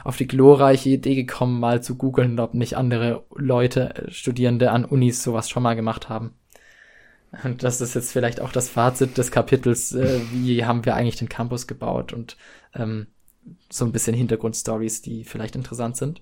auf 0.03 0.17
die 0.17 0.27
glorreiche 0.27 0.89
Idee 0.89 1.15
gekommen, 1.15 1.59
mal 1.59 1.81
zu 1.81 1.95
googeln, 1.95 2.39
ob 2.39 2.53
nicht 2.53 2.77
andere 2.77 3.23
Leute, 3.35 3.95
äh, 3.95 4.11
Studierende 4.11 4.71
an 4.71 4.85
Unis 4.85 5.23
sowas 5.23 5.49
schon 5.49 5.63
mal 5.63 5.75
gemacht 5.75 6.09
haben. 6.09 6.35
Und 7.43 7.63
das 7.63 7.79
ist 7.79 7.93
jetzt 7.93 8.11
vielleicht 8.11 8.41
auch 8.41 8.51
das 8.51 8.69
Fazit 8.69 9.17
des 9.17 9.31
Kapitels, 9.31 9.93
äh, 9.93 10.19
wie 10.31 10.65
haben 10.65 10.85
wir 10.85 10.95
eigentlich 10.95 11.17
den 11.17 11.29
Campus 11.29 11.67
gebaut 11.67 12.11
und 12.11 12.37
ähm, 12.73 13.07
so 13.69 13.85
ein 13.85 13.91
bisschen 13.91 14.15
Hintergrundstories, 14.15 15.01
die 15.01 15.23
vielleicht 15.23 15.55
interessant 15.55 15.97
sind. 15.97 16.21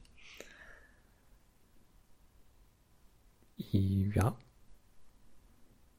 Ja. 3.58 4.36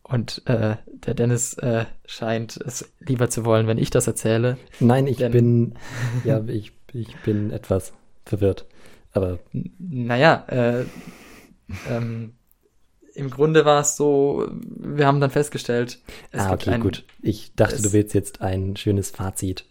Und 0.02 0.42
äh, 0.46 0.76
der 0.86 1.14
Dennis 1.14 1.54
äh, 1.54 1.84
scheint 2.06 2.56
es 2.56 2.90
lieber 2.98 3.28
zu 3.28 3.44
wollen, 3.44 3.66
wenn 3.66 3.78
ich 3.78 3.90
das 3.90 4.06
erzähle. 4.06 4.56
Nein, 4.80 5.06
ich 5.06 5.18
denn, 5.18 5.32
bin, 5.32 5.74
ja, 6.24 6.42
ich, 6.46 6.72
ich 6.92 7.14
bin 7.18 7.50
etwas 7.50 7.92
verwirrt. 8.24 8.66
Aber. 9.12 9.38
Naja, 9.52 10.44
äh, 10.48 10.84
ähm, 11.90 12.34
im 13.18 13.30
Grunde 13.30 13.64
war 13.64 13.80
es 13.80 13.96
so, 13.96 14.48
wir 14.50 15.06
haben 15.06 15.20
dann 15.20 15.30
festgestellt, 15.30 15.98
es 16.30 16.40
ah, 16.40 16.52
okay, 16.52 16.70
ein, 16.70 16.80
gut. 16.80 17.04
Ich 17.20 17.52
dachte, 17.54 17.82
du 17.82 17.92
willst 17.92 18.14
jetzt 18.14 18.40
ein 18.40 18.76
schönes 18.76 19.10
Fazit. 19.10 19.64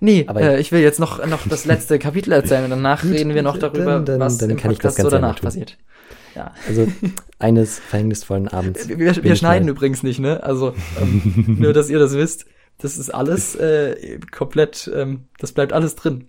Nee, 0.00 0.24
aber 0.26 0.40
äh, 0.40 0.60
ich 0.60 0.72
will 0.72 0.80
jetzt 0.80 0.98
noch, 0.98 1.24
noch 1.26 1.46
das 1.48 1.64
letzte 1.64 2.00
Kapitel 2.00 2.32
erzählen 2.32 2.64
und 2.64 2.70
danach 2.70 3.02
gut, 3.02 3.12
reden 3.12 3.34
wir 3.34 3.42
noch 3.42 3.56
darüber, 3.56 3.94
dann, 3.94 4.04
dann, 4.04 4.20
was 4.20 4.38
dann 4.38 4.50
im 4.50 4.56
Podcast 4.56 4.98
so 4.98 5.08
danach 5.08 5.40
passiert. 5.40 5.78
Ja. 6.34 6.52
Also 6.66 6.88
eines 7.38 7.78
verhängnisvollen 7.78 8.48
Abends. 8.48 8.88
Wir, 8.98 9.22
wir 9.22 9.36
schneiden 9.36 9.68
übrigens 9.68 10.02
nicht, 10.02 10.18
ne? 10.18 10.42
Also 10.42 10.74
ähm, 11.00 11.44
nur, 11.60 11.72
dass 11.74 11.90
ihr 11.90 11.98
das 11.98 12.14
wisst. 12.14 12.46
Das 12.78 12.96
ist 12.96 13.10
alles 13.10 13.54
äh, 13.54 14.18
komplett, 14.30 14.90
ähm, 14.94 15.24
das 15.38 15.52
bleibt 15.52 15.72
alles 15.72 15.94
drin. 15.94 16.28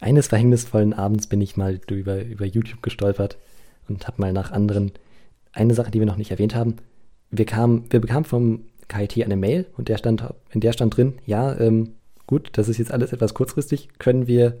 Eines 0.00 0.28
verhängnisvollen 0.28 0.94
Abends 0.94 1.26
bin 1.26 1.40
ich 1.40 1.56
mal 1.56 1.80
über, 1.90 2.22
über 2.22 2.46
YouTube 2.46 2.82
gestolpert 2.82 3.36
und 3.88 4.06
habe 4.06 4.20
mal 4.20 4.32
nach 4.32 4.52
anderen. 4.52 4.92
Eine 5.52 5.74
Sache, 5.74 5.90
die 5.90 5.98
wir 5.98 6.06
noch 6.06 6.16
nicht 6.16 6.30
erwähnt 6.30 6.54
haben. 6.54 6.76
Wir, 7.30 7.46
kamen, 7.46 7.84
wir 7.90 8.00
bekamen 8.00 8.24
vom 8.24 8.64
KIT 8.88 9.22
eine 9.22 9.36
Mail 9.36 9.66
und 9.76 9.88
der 9.88 9.98
stand, 9.98 10.24
in 10.50 10.60
der 10.60 10.72
stand 10.72 10.96
drin, 10.96 11.14
ja, 11.26 11.58
ähm, 11.58 11.94
gut, 12.26 12.50
das 12.52 12.68
ist 12.68 12.78
jetzt 12.78 12.92
alles 12.92 13.12
etwas 13.12 13.34
kurzfristig, 13.34 13.90
können 13.98 14.26
wir 14.26 14.58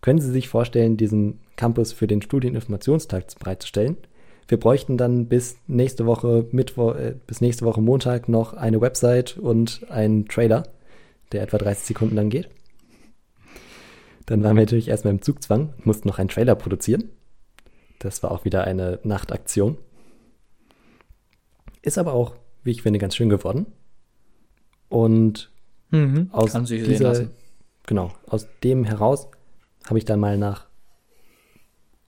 können 0.00 0.20
Sie 0.20 0.30
sich 0.30 0.48
vorstellen, 0.48 0.96
diesen 0.96 1.40
Campus 1.56 1.92
für 1.92 2.06
den 2.06 2.22
Studieninformationstag 2.22 3.38
bereitzustellen? 3.38 3.98
Wir 4.48 4.58
bräuchten 4.58 4.96
dann 4.96 5.26
bis 5.26 5.58
nächste 5.66 6.06
Woche 6.06 6.46
Mittwoch, 6.50 6.96
äh, 6.96 7.14
bis 7.26 7.40
nächste 7.40 7.64
Woche 7.64 7.80
Montag 7.80 8.28
noch 8.28 8.54
eine 8.54 8.80
Website 8.80 9.36
und 9.36 9.86
einen 9.90 10.26
Trailer, 10.26 10.64
der 11.32 11.42
etwa 11.42 11.58
30 11.58 11.86
Sekunden 11.86 12.16
lang 12.16 12.30
geht. 12.30 12.48
Dann 14.26 14.42
waren 14.42 14.56
wir 14.56 14.62
natürlich 14.62 14.88
erstmal 14.88 15.12
im 15.12 15.22
Zugzwang, 15.22 15.74
mussten 15.84 16.08
noch 16.08 16.18
einen 16.18 16.28
Trailer 16.28 16.54
produzieren. 16.54 17.10
Das 17.98 18.22
war 18.22 18.30
auch 18.30 18.44
wieder 18.44 18.64
eine 18.64 18.98
Nachtaktion. 19.04 19.76
Ist 21.82 21.98
aber 21.98 22.12
auch, 22.12 22.36
wie 22.62 22.70
ich 22.70 22.82
finde, 22.82 22.98
ganz 22.98 23.16
schön 23.16 23.28
geworden. 23.28 23.66
Und 24.88 25.50
mhm, 25.90 26.28
aus 26.32 26.52
dieser, 26.64 27.28
genau, 27.86 28.12
aus 28.26 28.48
dem 28.62 28.84
heraus 28.84 29.28
habe 29.86 29.98
ich 29.98 30.04
dann 30.04 30.20
mal 30.20 30.36
nach, 30.36 30.66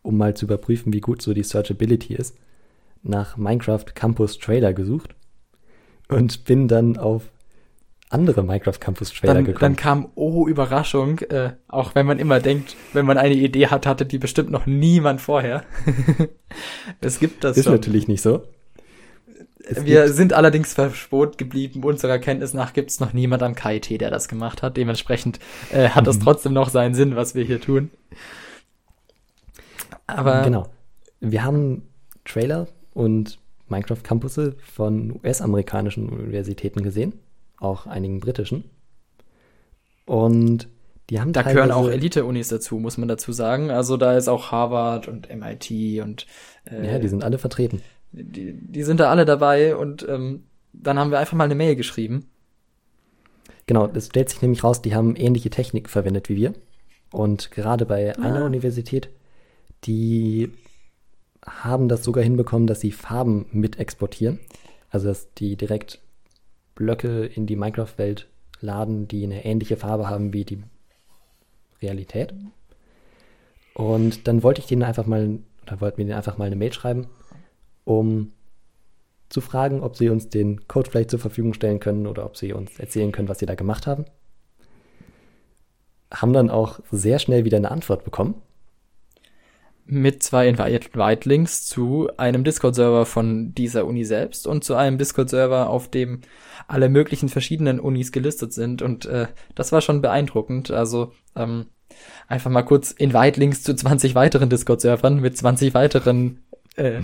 um 0.03 0.19
mal 0.19 0.35
zu 0.35 0.47
überprüfen, 0.47 0.93
wie 0.93 1.01
gut 1.01 1.23
so 1.23 1.33
die 1.33 1.45
Searchability 1.45 2.15
ist, 2.15 2.37
nach 3.03 3.37
Minecraft 3.37 3.85
Campus 3.95 4.39
Trailer 4.39 4.73
gesucht 4.73 5.15
und 6.09 6.45
bin 6.45 6.69
dann 6.69 6.97
auf 6.97 7.31
andere 8.11 8.43
Minecraft 8.43 8.79
Campus 8.79 9.13
Trailer 9.13 9.35
dann, 9.35 9.45
gekommen. 9.45 9.61
Dann 9.61 9.77
kam, 9.77 10.11
oh, 10.15 10.47
Überraschung, 10.47 11.21
äh, 11.21 11.53
auch 11.69 11.95
wenn 11.95 12.07
man 12.07 12.19
immer 12.19 12.41
denkt, 12.41 12.77
wenn 12.93 13.07
man 13.07 13.17
eine 13.17 13.35
Idee 13.35 13.69
hat, 13.69 13.87
hatte 13.87 14.05
die 14.05 14.19
bestimmt 14.19 14.51
noch 14.51 14.67
niemand 14.67 15.21
vorher. 15.21 15.65
es 17.01 17.19
gibt 17.19 17.45
das 17.45 17.57
Ist 17.57 17.65
schon. 17.65 17.73
natürlich 17.73 18.09
nicht 18.09 18.23
so. 18.23 18.43
Es 19.69 19.85
Wir 19.85 20.13
sind 20.13 20.33
allerdings 20.33 20.75
verschont 20.75 21.39
geblieben. 21.39 21.85
Unserer 21.85 22.19
Kenntnis 22.19 22.55
nach 22.55 22.73
gibt 22.73 22.91
es 22.91 23.01
noch 23.01 23.13
niemand 23.13 23.43
am 23.43 23.55
KIT, 23.55 24.01
der 24.01 24.11
das 24.11 24.29
gemacht 24.29 24.63
hat. 24.63 24.77
Dementsprechend 24.77 25.39
äh, 25.73 25.89
hat 25.91 26.07
das 26.07 26.19
mhm. 26.19 26.25
trotzdem 26.25 26.53
noch 26.53 26.69
seinen 26.69 26.95
Sinn, 26.95 27.17
was 27.17 27.35
wir 27.35 27.45
hier 27.45 27.61
tun. 27.61 27.91
Aber 30.07 30.43
genau. 30.43 30.69
Wir 31.21 31.45
haben 31.45 31.89
Trailer 32.25 32.67
und 32.93 33.39
Minecraft 33.69 34.03
Campusse 34.03 34.57
von 34.63 35.21
US-amerikanischen 35.23 36.09
Universitäten 36.09 36.83
gesehen, 36.83 37.15
auch 37.59 37.87
einigen 37.87 38.21
britischen. 38.21 38.65
Und 40.05 40.69
die 41.09 41.21
haben 41.21 41.33
Da 41.33 41.43
gehören 41.43 41.71
auch 41.71 41.89
Elite-Unis 41.89 42.49
dazu, 42.49 42.79
muss 42.79 42.99
man 42.99 43.09
dazu 43.09 43.33
sagen. 43.33 43.71
Also 43.71 43.97
da 43.97 44.17
ist 44.17 44.29
auch 44.29 44.51
Harvard 44.51 45.09
und 45.09 45.29
MIT 45.35 46.03
und 46.03 46.27
äh, 46.65 46.93
Ja, 46.93 46.99
die 46.99 47.09
sind 47.09 47.23
alle 47.23 47.39
vertreten 47.39 47.81
die, 48.13 48.53
die 48.53 48.83
sind 48.83 49.01
da 49.01 49.11
alle 49.11 49.25
dabei 49.25 49.77
und 49.77 50.07
ähm, 50.09 50.45
dann 50.73 50.99
haben 50.99 51.11
wir 51.11 51.19
einfach 51.19 51.37
mal 51.37 51.45
eine 51.45 51.55
Mail 51.55 51.77
geschrieben. 51.77 52.29
Genau, 53.67 53.87
das 53.87 54.07
stellt 54.07 54.29
sich 54.29 54.43
nämlich 54.43 54.65
raus, 54.65 54.83
die 54.83 54.95
haben 54.95 55.17
ähnliche 55.17 55.51
Technik 55.51 55.89
verwendet 55.89 56.29
wie 56.29 56.37
wir. 56.37 56.53
Und 57.11 57.51
gerade 57.51 57.87
bei 57.87 58.17
ah. 58.17 58.23
einer 58.23 58.45
Universität, 58.45 59.11
die 59.85 60.51
haben 61.45 61.89
das 61.89 62.05
sogar 62.05 62.25
hinbekommen, 62.25 62.67
dass 62.67 62.81
sie 62.81 62.93
Farben 62.93 63.47
mit 63.51 63.79
exportieren. 63.79 64.41
Also 64.91 65.09
dass 65.09 65.33
die 65.35 65.57
direkt 65.57 66.01
Blöcke 66.75 67.25
in 67.25 67.47
die 67.47 67.57
Minecraft-Welt 67.57 68.29
laden, 68.61 69.09
die 69.09 69.25
eine 69.25 69.45
ähnliche 69.45 69.77
Farbe 69.77 70.09
haben 70.09 70.33
wie 70.33 70.45
die 70.45 70.63
Realität. 71.81 72.35
Und 73.75 74.29
dann 74.29 74.43
wollte 74.43 74.61
ich 74.61 74.67
denen 74.67 74.83
einfach 74.83 75.07
mal, 75.07 75.39
oder 75.67 75.81
wollten 75.81 75.99
wir 75.99 76.05
denen 76.05 76.17
einfach 76.17 76.39
mal 76.39 76.47
eine 76.47 76.57
Mail 76.57 76.73
schreiben 76.73 77.09
um 77.85 78.33
zu 79.33 79.41
fragen, 79.41 79.81
ob 79.81 79.97
sie 79.97 80.11
uns 80.11 80.29
den 80.29 80.69
Code 80.69 80.91
vielleicht 80.91 81.11
zur 81.11 81.19
Verfügung 81.19 81.55
stellen 81.55 81.81
können 81.81 82.07
oder 82.07 82.27
ob 82.27 82.37
sie 82.37 82.53
uns 82.53 82.79
erzählen 82.79 83.13
können, 83.13 83.29
was 83.29 83.39
sie 83.39 83.47
da 83.47 83.55
gemacht 83.55 83.87
haben. 83.87 84.05
Haben 86.13 86.35
dann 86.35 86.51
auch 86.51 86.81
sehr 86.91 87.19
schnell 87.19 87.45
wieder 87.45 87.57
eine 87.57 87.71
Antwort 87.71 88.05
bekommen. 88.05 88.35
Mit 89.85 90.23
zwei 90.23 90.49
Invite-Links 90.49 91.67
zu 91.67 92.09
einem 92.19 92.45
Discord-Server 92.45 93.07
von 93.07 93.55
dieser 93.55 93.87
Uni 93.87 94.05
selbst 94.05 94.47
und 94.47 94.63
zu 94.65 94.75
einem 94.75 94.99
Discord-Server, 94.99 95.71
auf 95.71 95.91
dem 95.91 96.21
alle 96.69 96.89
möglichen 96.89 97.29
verschiedenen 97.29 97.81
Unis 97.81 98.13
gelistet 98.13 98.53
sind. 98.53 98.83
Und 98.83 99.07
äh, 99.07 99.27
das 99.55 99.73
war 99.73 99.81
schon 99.81 100.03
beeindruckend. 100.03 100.71
Also 100.71 101.13
ähm, 101.35 101.67
einfach 102.29 102.51
mal 102.51 102.63
kurz 102.63 102.93
Invite-Links 102.93 103.63
zu 103.63 103.75
20 103.75 104.15
weiteren 104.15 104.51
Discord-Servern 104.51 105.21
mit 105.21 105.37
20 105.37 105.75
weiteren 105.75 106.45
äh, 106.77 107.01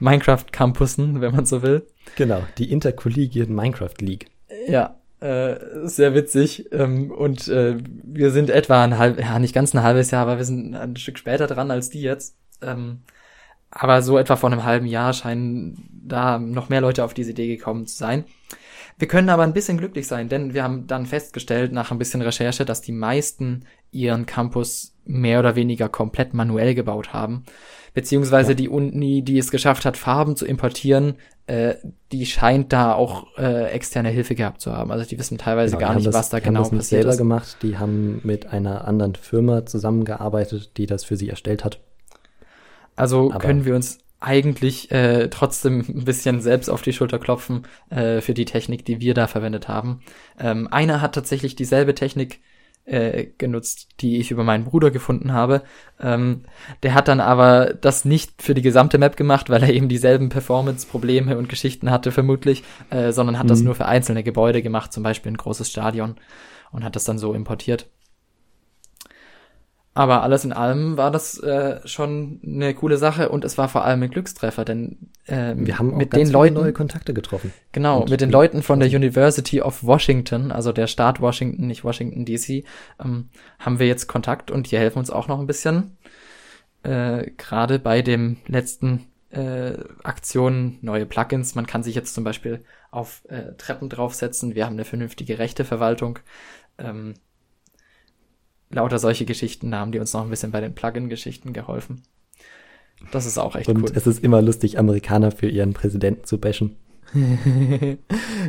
Minecraft-Campussen, 0.00 1.20
wenn 1.20 1.34
man 1.34 1.46
so 1.46 1.62
will. 1.62 1.86
Genau, 2.16 2.42
die 2.58 2.72
Intercollegiate 2.72 3.50
Minecraft 3.50 3.94
League. 4.00 4.26
Ja, 4.66 4.96
äh, 5.20 5.56
sehr 5.84 6.14
witzig. 6.14 6.72
Ähm, 6.72 7.10
und 7.10 7.48
äh, 7.48 7.76
wir 8.02 8.30
sind 8.30 8.50
etwa 8.50 8.82
ein 8.82 8.98
halb, 8.98 9.20
ja, 9.20 9.38
nicht 9.38 9.54
ganz 9.54 9.74
ein 9.74 9.82
halbes 9.82 10.10
Jahr, 10.10 10.22
aber 10.22 10.38
wir 10.38 10.44
sind 10.44 10.74
ein 10.74 10.96
Stück 10.96 11.18
später 11.18 11.46
dran 11.46 11.70
als 11.70 11.90
die 11.90 12.02
jetzt. 12.02 12.36
Ähm, 12.62 13.00
aber 13.70 14.02
so 14.02 14.18
etwa 14.18 14.36
vor 14.36 14.50
einem 14.50 14.64
halben 14.64 14.86
Jahr 14.86 15.12
scheinen 15.12 15.88
da 16.04 16.38
noch 16.38 16.68
mehr 16.70 16.80
Leute 16.80 17.04
auf 17.04 17.14
diese 17.14 17.30
Idee 17.30 17.56
gekommen 17.56 17.86
zu 17.86 17.96
sein. 17.96 18.24
Wir 19.00 19.08
können 19.08 19.30
aber 19.30 19.44
ein 19.44 19.54
bisschen 19.54 19.78
glücklich 19.78 20.06
sein, 20.06 20.28
denn 20.28 20.52
wir 20.52 20.62
haben 20.62 20.86
dann 20.86 21.06
festgestellt 21.06 21.72
nach 21.72 21.90
ein 21.90 21.96
bisschen 21.96 22.20
Recherche, 22.20 22.66
dass 22.66 22.82
die 22.82 22.92
meisten 22.92 23.64
ihren 23.90 24.26
Campus 24.26 24.94
mehr 25.06 25.38
oder 25.38 25.56
weniger 25.56 25.88
komplett 25.88 26.34
manuell 26.34 26.74
gebaut 26.74 27.14
haben. 27.14 27.44
Beziehungsweise 27.94 28.50
ja. 28.50 28.56
die 28.56 28.68
Uni, 28.68 29.22
die 29.22 29.38
es 29.38 29.50
geschafft 29.50 29.86
hat, 29.86 29.96
Farben 29.96 30.36
zu 30.36 30.44
importieren, 30.44 31.14
äh, 31.46 31.76
die 32.12 32.26
scheint 32.26 32.74
da 32.74 32.92
auch 32.92 33.26
äh, 33.38 33.70
externe 33.70 34.10
Hilfe 34.10 34.34
gehabt 34.34 34.60
zu 34.60 34.70
haben. 34.70 34.92
Also 34.92 35.06
die 35.06 35.18
wissen 35.18 35.38
teilweise 35.38 35.78
genau, 35.78 35.88
gar 35.88 35.94
nicht, 35.94 36.06
das, 36.06 36.14
was 36.14 36.28
da 36.28 36.36
die 36.36 36.44
genau 36.44 36.58
haben 36.58 36.64
das 36.64 36.72
nicht 36.72 36.80
passiert 36.80 37.00
selber 37.00 37.12
ist. 37.12 37.18
gemacht. 37.18 37.56
Die 37.62 37.78
haben 37.78 38.20
mit 38.22 38.52
einer 38.52 38.86
anderen 38.86 39.14
Firma 39.14 39.64
zusammengearbeitet, 39.64 40.76
die 40.76 40.84
das 40.84 41.04
für 41.04 41.16
sie 41.16 41.30
erstellt 41.30 41.64
hat. 41.64 41.80
Also 42.96 43.30
Aber 43.30 43.38
können 43.38 43.64
wir 43.64 43.74
uns 43.74 43.99
eigentlich 44.20 44.90
äh, 44.90 45.28
trotzdem 45.28 45.80
ein 45.80 46.04
bisschen 46.04 46.40
selbst 46.40 46.68
auf 46.68 46.82
die 46.82 46.92
Schulter 46.92 47.18
klopfen 47.18 47.66
äh, 47.88 48.20
für 48.20 48.34
die 48.34 48.44
Technik, 48.44 48.84
die 48.84 49.00
wir 49.00 49.14
da 49.14 49.26
verwendet 49.26 49.68
haben. 49.68 50.02
Ähm, 50.38 50.68
einer 50.70 51.00
hat 51.00 51.14
tatsächlich 51.14 51.56
dieselbe 51.56 51.94
Technik 51.94 52.40
äh, 52.84 53.28
genutzt, 53.38 53.88
die 54.00 54.18
ich 54.18 54.30
über 54.30 54.44
meinen 54.44 54.64
Bruder 54.64 54.90
gefunden 54.90 55.32
habe. 55.32 55.62
Ähm, 56.00 56.42
der 56.82 56.94
hat 56.94 57.08
dann 57.08 57.20
aber 57.20 57.74
das 57.74 58.04
nicht 58.04 58.42
für 58.42 58.54
die 58.54 58.62
gesamte 58.62 58.98
Map 58.98 59.16
gemacht, 59.16 59.48
weil 59.48 59.62
er 59.62 59.72
eben 59.72 59.88
dieselben 59.88 60.28
Performance-Probleme 60.28 61.38
und 61.38 61.48
Geschichten 61.48 61.90
hatte, 61.90 62.12
vermutlich, 62.12 62.64
äh, 62.90 63.12
sondern 63.12 63.38
hat 63.38 63.44
mhm. 63.44 63.50
das 63.50 63.62
nur 63.62 63.74
für 63.74 63.86
einzelne 63.86 64.22
Gebäude 64.22 64.62
gemacht, 64.62 64.92
zum 64.92 65.02
Beispiel 65.02 65.32
ein 65.32 65.36
großes 65.36 65.70
Stadion 65.70 66.16
und 66.72 66.84
hat 66.84 66.96
das 66.96 67.04
dann 67.04 67.18
so 67.18 67.32
importiert. 67.32 67.86
Aber 69.92 70.22
alles 70.22 70.44
in 70.44 70.52
allem 70.52 70.96
war 70.96 71.10
das 71.10 71.38
äh, 71.40 71.80
schon 71.86 72.40
eine 72.44 72.74
coole 72.74 72.96
Sache 72.96 73.28
und 73.28 73.44
es 73.44 73.58
war 73.58 73.68
vor 73.68 73.84
allem 73.84 74.02
ein 74.02 74.10
Glückstreffer, 74.10 74.64
denn 74.64 75.10
äh, 75.26 75.54
wir 75.56 75.80
haben 75.80 75.96
mit 75.96 76.12
den 76.14 76.30
Leuten 76.30 76.54
neue 76.54 76.72
Kontakte 76.72 77.12
getroffen. 77.12 77.52
Genau, 77.72 78.06
mit 78.08 78.20
den 78.20 78.30
Leuten 78.30 78.62
von 78.62 78.78
der 78.78 78.88
University 78.88 79.60
of 79.60 79.82
Washington, 79.82 80.52
also 80.52 80.70
der 80.70 80.86
Staat 80.86 81.20
Washington, 81.20 81.66
nicht 81.66 81.82
Washington 81.82 82.24
DC, 82.24 82.64
ähm, 83.02 83.30
haben 83.58 83.80
wir 83.80 83.88
jetzt 83.88 84.06
Kontakt 84.06 84.52
und 84.52 84.70
die 84.70 84.78
helfen 84.78 85.00
uns 85.00 85.10
auch 85.10 85.26
noch 85.26 85.40
ein 85.40 85.48
bisschen. 85.48 85.96
Äh, 86.84 87.32
Gerade 87.36 87.80
bei 87.80 88.00
dem 88.00 88.36
letzten 88.46 89.06
äh, 89.30 89.72
Aktionen, 90.04 90.78
neue 90.82 91.06
Plugins. 91.06 91.56
Man 91.56 91.66
kann 91.66 91.82
sich 91.82 91.94
jetzt 91.94 92.14
zum 92.14 92.22
Beispiel 92.22 92.64
auf 92.90 93.22
äh, 93.28 93.54
Treppen 93.58 93.88
draufsetzen. 93.88 94.54
Wir 94.54 94.66
haben 94.66 94.74
eine 94.74 94.84
vernünftige 94.84 95.38
Rechteverwaltung. 95.38 96.20
Ähm, 96.78 97.14
lauter 98.70 98.98
solche 98.98 99.24
Geschichten 99.24 99.74
haben 99.74 99.92
die 99.92 99.98
uns 99.98 100.12
noch 100.12 100.22
ein 100.22 100.30
bisschen 100.30 100.52
bei 100.52 100.60
den 100.60 100.74
Plugin-Geschichten 100.74 101.52
geholfen. 101.52 102.02
Das 103.12 103.26
ist 103.26 103.38
auch 103.38 103.56
echt 103.56 103.68
Und 103.68 103.78
cool. 103.78 103.88
Und 103.88 103.96
es 103.96 104.06
ist 104.06 104.22
immer 104.22 104.42
lustig, 104.42 104.78
Amerikaner 104.78 105.30
für 105.30 105.48
ihren 105.48 105.72
Präsidenten 105.72 106.24
zu 106.24 106.38
bashen. 106.38 106.76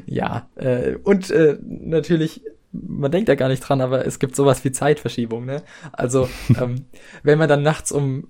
ja, 0.05 0.47
äh, 0.55 0.95
und 1.03 1.31
äh, 1.31 1.57
natürlich, 1.63 2.41
man 2.71 3.11
denkt 3.11 3.29
ja 3.29 3.35
gar 3.35 3.47
nicht 3.47 3.61
dran, 3.61 3.81
aber 3.81 4.05
es 4.05 4.19
gibt 4.19 4.35
sowas 4.35 4.63
wie 4.63 4.71
Zeitverschiebung, 4.71 5.45
ne? 5.45 5.63
Also, 5.91 6.29
ähm, 6.61 6.85
wenn 7.23 7.39
man 7.39 7.49
dann 7.49 7.63
nachts 7.63 7.91
um 7.91 8.27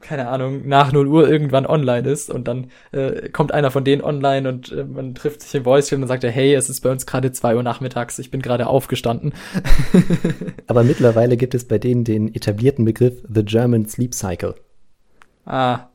keine 0.00 0.28
Ahnung, 0.28 0.66
nach 0.66 0.92
0 0.92 1.06
Uhr 1.06 1.28
irgendwann 1.28 1.66
online 1.66 2.08
ist 2.08 2.30
und 2.30 2.48
dann 2.48 2.70
äh, 2.92 3.28
kommt 3.30 3.52
einer 3.52 3.70
von 3.70 3.84
denen 3.84 4.02
online 4.02 4.48
und 4.48 4.72
äh, 4.72 4.84
man 4.84 5.14
trifft 5.14 5.42
sich 5.42 5.54
im 5.54 5.64
Voice 5.64 5.92
und 5.92 6.00
dann 6.00 6.08
sagt 6.08 6.24
er, 6.24 6.30
hey, 6.30 6.54
es 6.54 6.70
ist 6.70 6.80
bei 6.80 6.90
uns 6.90 7.06
gerade 7.06 7.32
2 7.32 7.56
Uhr 7.56 7.62
nachmittags, 7.62 8.18
ich 8.18 8.30
bin 8.30 8.42
gerade 8.42 8.66
aufgestanden. 8.66 9.32
Aber 10.66 10.84
mittlerweile 10.84 11.36
gibt 11.36 11.54
es 11.54 11.66
bei 11.66 11.78
denen 11.78 12.04
den 12.04 12.34
etablierten 12.34 12.84
Begriff 12.84 13.22
The 13.32 13.44
German 13.44 13.86
Sleep 13.86 14.14
Cycle. 14.14 14.54
Ah. 15.44 15.88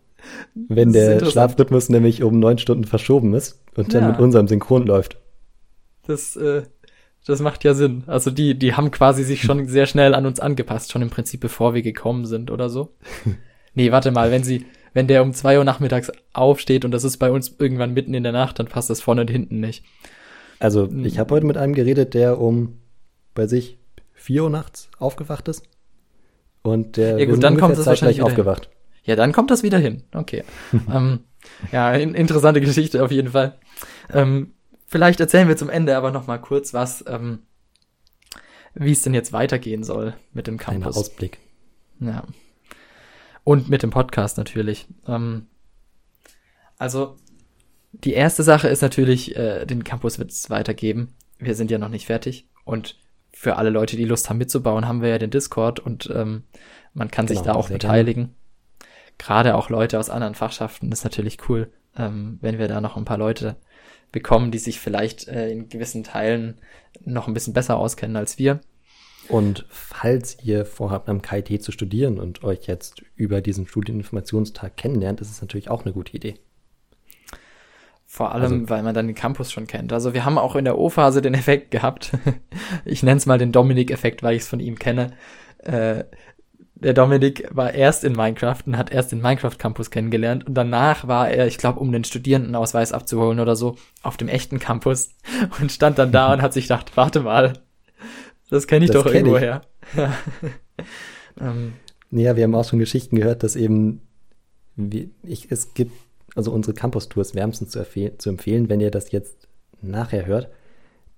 Wenn 0.54 0.94
der 0.94 1.24
Schlafrhythmus 1.26 1.90
nämlich 1.90 2.24
um 2.24 2.40
neun 2.40 2.58
Stunden 2.58 2.86
verschoben 2.86 3.34
ist 3.34 3.62
und 3.76 3.94
dann 3.94 4.04
ja. 4.04 4.10
mit 4.10 4.20
unserem 4.20 4.48
Synchron 4.48 4.86
läuft. 4.86 5.18
Das, 6.08 6.36
äh, 6.36 6.64
das 7.26 7.42
macht 7.42 7.64
ja 7.64 7.74
Sinn. 7.74 8.04
Also 8.08 8.32
die, 8.32 8.58
die 8.58 8.74
haben 8.74 8.92
quasi 8.92 9.24
sich 9.24 9.42
schon 9.42 9.68
sehr 9.68 9.86
schnell 9.86 10.14
an 10.14 10.26
uns 10.26 10.40
angepasst, 10.40 10.92
schon 10.92 11.02
im 11.02 11.10
Prinzip 11.10 11.42
bevor 11.42 11.74
wir 11.74 11.82
gekommen 11.82 12.26
sind 12.26 12.52
oder 12.52 12.70
so. 12.70 12.96
Nee, 13.74 13.92
warte 13.92 14.12
mal, 14.12 14.32
wenn 14.32 14.44
sie, 14.44 14.66
wenn 14.94 15.08
der 15.08 15.24
um 15.24 15.34
zwei 15.34 15.58
Uhr 15.58 15.64
nachmittags 15.64 16.12
aufsteht 16.34 16.86
und 16.86 16.92
das 16.92 17.04
ist 17.04 17.18
bei 17.18 17.32
uns 17.32 17.56
irgendwann 17.58 17.94
mitten 17.94 18.14
in 18.14 18.24
der 18.24 18.32
Nacht, 18.32 18.60
dann 18.60 18.68
passt 18.68 18.90
das 18.90 19.02
vorne 19.02 19.22
und 19.22 19.30
hinten 19.30 19.60
nicht. 19.60 19.84
Also, 20.60 20.88
hm. 20.88 21.06
ich 21.06 21.20
habe 21.20 21.34
heute 21.34 21.46
mit 21.46 21.58
einem 21.58 21.74
geredet, 21.74 22.14
der 22.14 22.40
um 22.40 22.80
bei 23.34 23.48
sich 23.48 23.78
vier 24.14 24.44
Uhr 24.44 24.50
nachts 24.50 24.90
aufgewacht 25.00 25.48
ist. 25.48 25.64
Und 26.62 26.98
der 26.98 27.20
ja, 27.20 27.26
gut, 27.26 27.44
dann 27.44 27.58
kommt 27.58 27.78
das 27.78 27.86
wahrscheinlich 27.86 28.22
aufgewacht. 28.22 28.66
Hin. 28.66 28.74
Ja, 29.04 29.16
dann 29.18 29.34
kommt 29.34 29.52
das 29.52 29.64
wieder 29.64 29.78
hin. 29.78 30.04
Okay. 30.14 30.44
ähm, 30.94 31.20
ja, 31.72 31.94
in, 31.94 32.16
interessante 32.16 32.62
Geschichte 32.62 33.04
auf 33.04 33.12
jeden 33.12 33.32
Fall. 33.32 33.58
Ähm, 34.14 34.54
vielleicht 34.88 35.20
erzählen 35.20 35.48
wir 35.48 35.58
zum 35.58 35.70
Ende 35.70 35.98
aber 35.98 36.12
noch 36.12 36.28
mal 36.28 36.38
kurz 36.38 36.74
was, 36.74 37.04
ähm, 37.08 37.40
wie 38.76 38.94
es 38.94 39.02
denn 39.02 39.14
jetzt 39.14 39.34
weitergehen 39.34 39.84
soll 39.84 40.14
mit 40.32 40.48
dem 40.48 40.58
Campus. 40.58 40.96
Ein 40.96 41.02
Ausblick. 41.02 41.40
Ja. 42.00 42.24
Und 43.44 43.70
mit 43.70 43.84
dem 43.84 43.90
Podcast 43.90 44.38
natürlich. 44.38 44.88
Ähm, 45.08 45.48
also, 46.78 47.18
die 47.92 48.14
erste 48.14 48.44
Sache 48.44 48.68
ist 48.68 48.82
natürlich, 48.82 49.36
äh, 49.36 49.66
den 49.66 49.84
Campus 49.84 50.20
wird 50.20 50.32
es 50.32 50.50
weitergeben. 50.50 51.14
Wir 51.40 51.56
sind 51.56 51.72
ja 51.72 51.78
noch 51.78 51.90
nicht 51.90 52.08
fertig. 52.08 52.48
Und 52.66 52.98
für 53.32 53.58
alle 53.58 53.70
Leute, 53.70 53.98
die 53.98 54.06
Lust 54.06 54.30
haben 54.30 54.38
mitzubauen, 54.38 54.88
haben 54.88 55.02
wir 55.02 55.10
ja 55.10 55.18
den 55.18 55.32
Discord 55.32 55.80
und 55.80 56.10
ähm, 56.14 56.44
man 56.94 57.12
kann 57.12 57.26
genau, 57.26 57.40
sich 57.40 57.46
da 57.46 57.56
auch 57.56 57.70
beteiligen. 57.70 58.36
Gerade 59.18 59.56
auch 59.56 59.70
Leute 59.70 60.00
aus 60.00 60.10
anderen 60.10 60.36
Fachschaften 60.36 60.92
ist 60.92 61.04
natürlich 61.04 61.50
cool, 61.50 61.72
ähm, 61.98 62.38
wenn 62.42 62.60
wir 62.60 62.68
da 62.68 62.80
noch 62.80 62.96
ein 62.96 63.06
paar 63.06 63.18
Leute 63.18 63.58
bekommen, 64.12 64.52
die 64.52 64.60
sich 64.60 64.80
vielleicht 64.80 65.28
äh, 65.28 65.50
in 65.50 65.70
gewissen 65.70 66.04
Teilen 66.04 66.60
noch 67.04 67.28
ein 67.28 67.34
bisschen 67.34 67.54
besser 67.54 67.78
auskennen 67.78 68.16
als 68.16 68.38
wir. 68.38 68.62
Und 69.30 69.66
falls 69.70 70.38
ihr 70.44 70.66
vorhabt, 70.66 71.08
am 71.10 71.22
KIT 71.22 71.64
zu 71.64 71.72
studieren 71.72 72.20
und 72.20 72.44
euch 72.44 72.68
jetzt 72.68 73.02
über 73.16 73.42
diesen 73.42 73.68
Studieninformationstag 73.68 74.76
kennenlernt, 74.76 75.22
ist 75.22 75.32
es 75.32 75.42
natürlich 75.42 75.70
auch 75.70 75.84
eine 75.84 75.94
gute 75.94 76.14
Idee. 76.14 76.36
Vor 78.06 78.32
allem, 78.32 78.44
also, 78.44 78.70
weil 78.70 78.84
man 78.84 78.94
dann 78.94 79.08
den 79.08 79.16
Campus 79.16 79.52
schon 79.52 79.66
kennt. 79.66 79.92
Also 79.92 80.14
wir 80.14 80.24
haben 80.24 80.38
auch 80.38 80.56
in 80.56 80.66
der 80.66 80.78
O-Phase 80.78 81.22
den 81.22 81.34
Effekt 81.34 81.72
gehabt. 81.72 82.12
ich 82.86 83.02
nenne 83.02 83.18
es 83.18 83.26
mal 83.26 83.40
den 83.40 83.52
Dominik-Effekt, 83.52 84.22
weil 84.22 84.36
ich 84.36 84.44
es 84.44 84.48
von 84.48 84.60
ihm 84.60 84.78
kenne. 84.78 85.14
Äh, 85.60 86.04
der 86.76 86.94
Dominik 86.94 87.48
war 87.50 87.74
erst 87.74 88.04
in 88.04 88.14
Minecraft 88.14 88.60
und 88.66 88.78
hat 88.78 88.92
erst 88.92 89.12
den 89.12 89.22
Minecraft 89.22 89.58
Campus 89.58 89.90
kennengelernt 89.90 90.46
und 90.46 90.54
danach 90.54 91.08
war 91.08 91.30
er, 91.30 91.48
ich 91.48 91.58
glaube, 91.58 91.80
um 91.80 91.92
den 91.92 92.04
Studierendenausweis 92.04 92.92
abzuholen 92.92 93.40
oder 93.40 93.56
so, 93.56 93.78
auf 94.02 94.18
dem 94.18 94.28
echten 94.28 94.60
Campus 94.60 95.16
und 95.62 95.72
stand 95.72 95.98
dann 95.98 96.12
da 96.12 96.34
und 96.34 96.42
hat 96.42 96.54
sich 96.54 96.66
gedacht, 96.66 96.92
warte 96.96 97.22
mal, 97.22 97.54
das 98.54 98.68
kenne 98.68 98.86
ich 98.86 98.92
das 98.92 99.04
doch 99.04 99.12
kenn 99.12 99.26
irgendwo 99.26 99.38
ich. 99.38 99.42
her. 99.42 99.62
ähm. 101.42 101.74
Ja, 102.12 102.36
wir 102.36 102.44
haben 102.44 102.54
auch 102.54 102.68
schon 102.68 102.80
Geschichten 102.80 103.16
gehört, 103.16 103.42
dass 103.42 103.56
eben 103.56 104.02
wie, 104.76 105.10
ich, 105.24 105.52
es 105.52 105.74
gibt, 105.74 105.94
also 106.36 106.52
unsere 106.52 106.76
Campus-Tours 106.76 107.34
wärmstens 107.34 107.72
zu, 107.72 107.84
zu 108.18 108.30
empfehlen. 108.30 108.70
Wenn 108.70 108.80
ihr 108.80 108.92
das 108.92 109.12
jetzt 109.12 109.48
nachher 109.82 110.28
hört, 110.28 110.50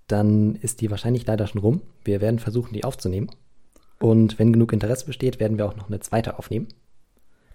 dann 0.08 0.56
ist 0.56 0.80
die 0.80 0.89
wahrscheinlich 0.89 1.26
leider 1.28 1.48
schon 1.48 1.62
rum. 1.62 1.82
Wir 2.06 2.21
werden 2.21 2.39
versuchen, 2.39 2.74
die 2.74 2.86
aufzunehmen. 2.86 3.30
Und 4.00 4.39
wenn 4.39 4.54
genug 4.54 4.71
Interesse 4.71 5.06
besteht, 5.06 5.39
werden 5.39 5.58
wir 5.58 5.65
auch 5.65 5.76
noch 5.76 5.88
eine 5.88 6.00
zweite 6.00 6.39
aufnehmen. 6.39 6.67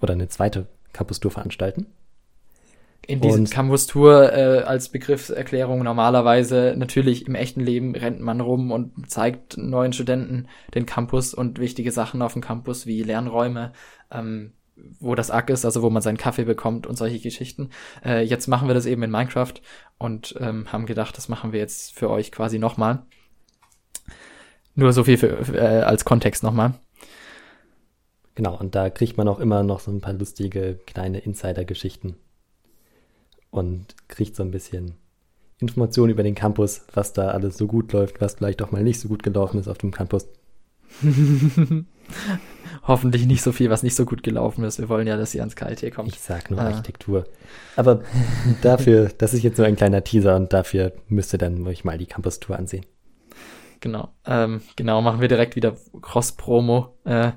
Oder 0.02 0.12
eine 0.12 0.28
zweite 0.28 0.66
Campus-Tour 0.92 1.30
veranstalten 1.30 1.86
in 3.10 3.20
diesem 3.20 3.46
Campus 3.46 3.88
Tour 3.88 4.32
äh, 4.32 4.62
als 4.62 4.88
Begriffserklärung 4.88 5.82
normalerweise 5.82 6.74
natürlich 6.76 7.26
im 7.26 7.34
echten 7.34 7.60
Leben 7.60 7.96
rennt 7.96 8.20
man 8.20 8.40
rum 8.40 8.70
und 8.70 9.10
zeigt 9.10 9.56
neuen 9.56 9.92
Studenten 9.92 10.46
den 10.74 10.86
Campus 10.86 11.34
und 11.34 11.58
wichtige 11.58 11.90
Sachen 11.90 12.22
auf 12.22 12.34
dem 12.34 12.42
Campus 12.42 12.86
wie 12.86 13.02
Lernräume, 13.02 13.72
ähm, 14.12 14.52
wo 15.00 15.16
das 15.16 15.32
Ack 15.32 15.50
ist, 15.50 15.64
also 15.64 15.82
wo 15.82 15.90
man 15.90 16.02
seinen 16.02 16.18
Kaffee 16.18 16.44
bekommt 16.44 16.86
und 16.86 16.96
solche 16.96 17.18
Geschichten. 17.18 17.70
Äh, 18.04 18.22
jetzt 18.22 18.46
machen 18.46 18.68
wir 18.68 18.74
das 18.74 18.86
eben 18.86 19.02
in 19.02 19.10
Minecraft 19.10 19.54
und 19.98 20.36
ähm, 20.38 20.72
haben 20.72 20.86
gedacht, 20.86 21.16
das 21.16 21.28
machen 21.28 21.52
wir 21.52 21.58
jetzt 21.58 21.98
für 21.98 22.10
euch 22.10 22.30
quasi 22.30 22.60
nochmal. 22.60 23.02
Nur 24.76 24.92
so 24.92 25.02
viel 25.02 25.16
für, 25.16 25.52
äh, 25.52 25.82
als 25.82 26.04
Kontext 26.04 26.44
nochmal. 26.44 26.74
Genau, 28.36 28.56
und 28.56 28.76
da 28.76 28.88
kriegt 28.88 29.16
man 29.16 29.26
auch 29.26 29.40
immer 29.40 29.64
noch 29.64 29.80
so 29.80 29.90
ein 29.90 30.00
paar 30.00 30.12
lustige 30.12 30.78
kleine 30.86 31.18
Insider-Geschichten 31.18 32.14
und 33.50 33.94
kriegt 34.08 34.36
so 34.36 34.42
ein 34.42 34.50
bisschen 34.50 34.94
Informationen 35.58 36.12
über 36.12 36.22
den 36.22 36.34
Campus, 36.34 36.82
was 36.94 37.12
da 37.12 37.28
alles 37.28 37.56
so 37.58 37.66
gut 37.66 37.92
läuft, 37.92 38.20
was 38.20 38.34
vielleicht 38.34 38.62
auch 38.62 38.70
mal 38.70 38.82
nicht 38.82 39.00
so 39.00 39.08
gut 39.08 39.22
gelaufen 39.22 39.60
ist 39.60 39.68
auf 39.68 39.78
dem 39.78 39.90
Campus. 39.90 40.26
Hoffentlich 42.82 43.26
nicht 43.26 43.42
so 43.42 43.52
viel, 43.52 43.70
was 43.70 43.82
nicht 43.82 43.94
so 43.94 44.04
gut 44.06 44.22
gelaufen 44.22 44.64
ist. 44.64 44.78
Wir 44.78 44.88
wollen 44.88 45.06
ja, 45.06 45.16
dass 45.16 45.34
ihr 45.34 45.42
ans 45.42 45.54
KIT 45.54 45.94
kommt. 45.94 46.08
Ich 46.08 46.20
sag 46.20 46.50
nur 46.50 46.60
ah. 46.60 46.66
Architektur. 46.68 47.24
Aber 47.76 48.02
dafür, 48.62 49.10
das 49.18 49.34
ist 49.34 49.42
jetzt 49.42 49.58
nur 49.58 49.66
ein 49.66 49.76
kleiner 49.76 50.02
Teaser 50.02 50.34
und 50.36 50.52
dafür 50.52 50.92
müsst 51.08 51.34
ihr 51.34 51.38
dann 51.38 51.66
euch 51.66 51.84
mal 51.84 51.98
die 51.98 52.06
Campus-Tour 52.06 52.58
ansehen. 52.58 52.86
Genau. 53.80 54.08
Ähm, 54.26 54.60
genau, 54.76 55.02
machen 55.02 55.20
wir 55.20 55.28
direkt 55.28 55.56
wieder 55.56 55.76
Cross-Promo. 56.00 56.96
Äh, 57.04 57.32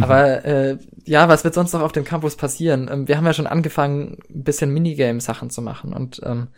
aber 0.00 0.44
äh, 0.44 0.78
ja, 1.04 1.28
was 1.28 1.44
wird 1.44 1.54
sonst 1.54 1.72
noch 1.72 1.82
auf 1.82 1.92
dem 1.92 2.04
Campus 2.04 2.36
passieren? 2.36 2.88
Ähm, 2.90 3.08
wir 3.08 3.16
haben 3.16 3.26
ja 3.26 3.32
schon 3.32 3.46
angefangen, 3.46 4.18
ein 4.28 4.44
bisschen 4.44 4.72
Minigame-Sachen 4.72 5.50
zu 5.50 5.62
machen 5.62 5.92
und 5.92 6.20
ähm, 6.24 6.48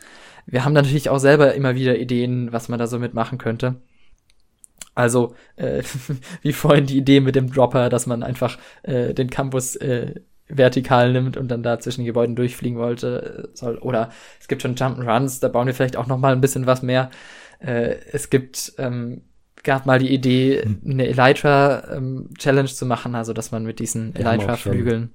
wir 0.46 0.64
haben 0.64 0.72
natürlich 0.72 1.08
auch 1.08 1.18
selber 1.18 1.54
immer 1.54 1.74
wieder 1.74 1.98
Ideen, 1.98 2.52
was 2.52 2.68
man 2.68 2.78
da 2.78 2.86
so 2.86 2.98
mitmachen 2.98 3.38
könnte. 3.38 3.76
Also, 4.94 5.34
äh, 5.56 5.82
wie 6.42 6.52
vorhin 6.52 6.86
die 6.86 6.98
Idee 6.98 7.20
mit 7.20 7.34
dem 7.34 7.50
Dropper, 7.50 7.88
dass 7.88 8.06
man 8.06 8.22
einfach 8.22 8.58
äh, 8.82 9.14
den 9.14 9.30
Campus 9.30 9.76
äh, 9.76 10.20
vertikal 10.48 11.12
nimmt 11.12 11.36
und 11.36 11.48
dann 11.48 11.62
da 11.62 11.78
zwischen 11.78 12.04
Gebäuden 12.04 12.36
durchfliegen 12.36 12.78
wollte 12.78 13.48
äh, 13.52 13.56
soll. 13.56 13.78
Oder 13.78 14.10
es 14.40 14.48
gibt 14.48 14.62
schon 14.62 14.74
Jump'n'Runs, 14.74 15.40
da 15.40 15.48
bauen 15.48 15.66
wir 15.66 15.74
vielleicht 15.74 15.96
auch 15.96 16.06
noch 16.06 16.18
mal 16.18 16.32
ein 16.32 16.40
bisschen 16.40 16.66
was 16.66 16.82
mehr. 16.82 17.10
Äh, 17.64 17.96
es 18.12 18.30
gibt 18.30 18.72
ähm, 18.78 19.22
gab 19.62 19.86
mal 19.86 19.98
die 19.98 20.12
Idee, 20.12 20.62
hm. 20.62 20.80
eine 20.84 21.06
Elytra-Challenge 21.08 22.68
ähm, 22.68 22.74
zu 22.74 22.86
machen, 22.86 23.14
also 23.14 23.32
dass 23.32 23.52
man 23.52 23.64
mit 23.64 23.78
diesen 23.78 24.14
Elytra-Flügeln 24.14 25.12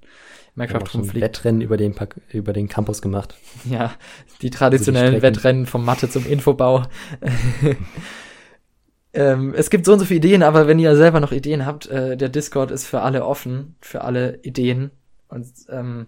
Minecraft 0.57 0.95
rumfliegt. 0.95 1.23
Wettrennen 1.23 1.61
über 1.61 1.77
den, 1.77 1.95
über 2.31 2.51
den 2.51 2.67
Campus 2.67 3.03
gemacht. 3.03 3.35
Ja, 3.69 3.93
die 4.41 4.49
traditionellen 4.49 5.13
also 5.13 5.17
die 5.17 5.21
Wettrennen 5.21 5.65
vom 5.67 5.85
Mathe 5.85 6.09
zum 6.09 6.25
Infobau. 6.25 6.83
ähm, 9.13 9.53
es 9.55 9.69
gibt 9.69 9.85
so 9.85 9.93
und 9.93 9.99
so 9.99 10.05
viele 10.05 10.17
Ideen, 10.17 10.41
aber 10.41 10.65
wenn 10.65 10.79
ihr 10.79 10.95
selber 10.95 11.19
noch 11.19 11.31
Ideen 11.31 11.67
habt, 11.67 11.85
äh, 11.87 12.17
der 12.17 12.29
Discord 12.29 12.71
ist 12.71 12.87
für 12.87 13.01
alle 13.01 13.23
offen, 13.23 13.75
für 13.81 14.01
alle 14.01 14.39
Ideen. 14.41 14.89
Und 15.27 15.45
ähm, 15.69 16.07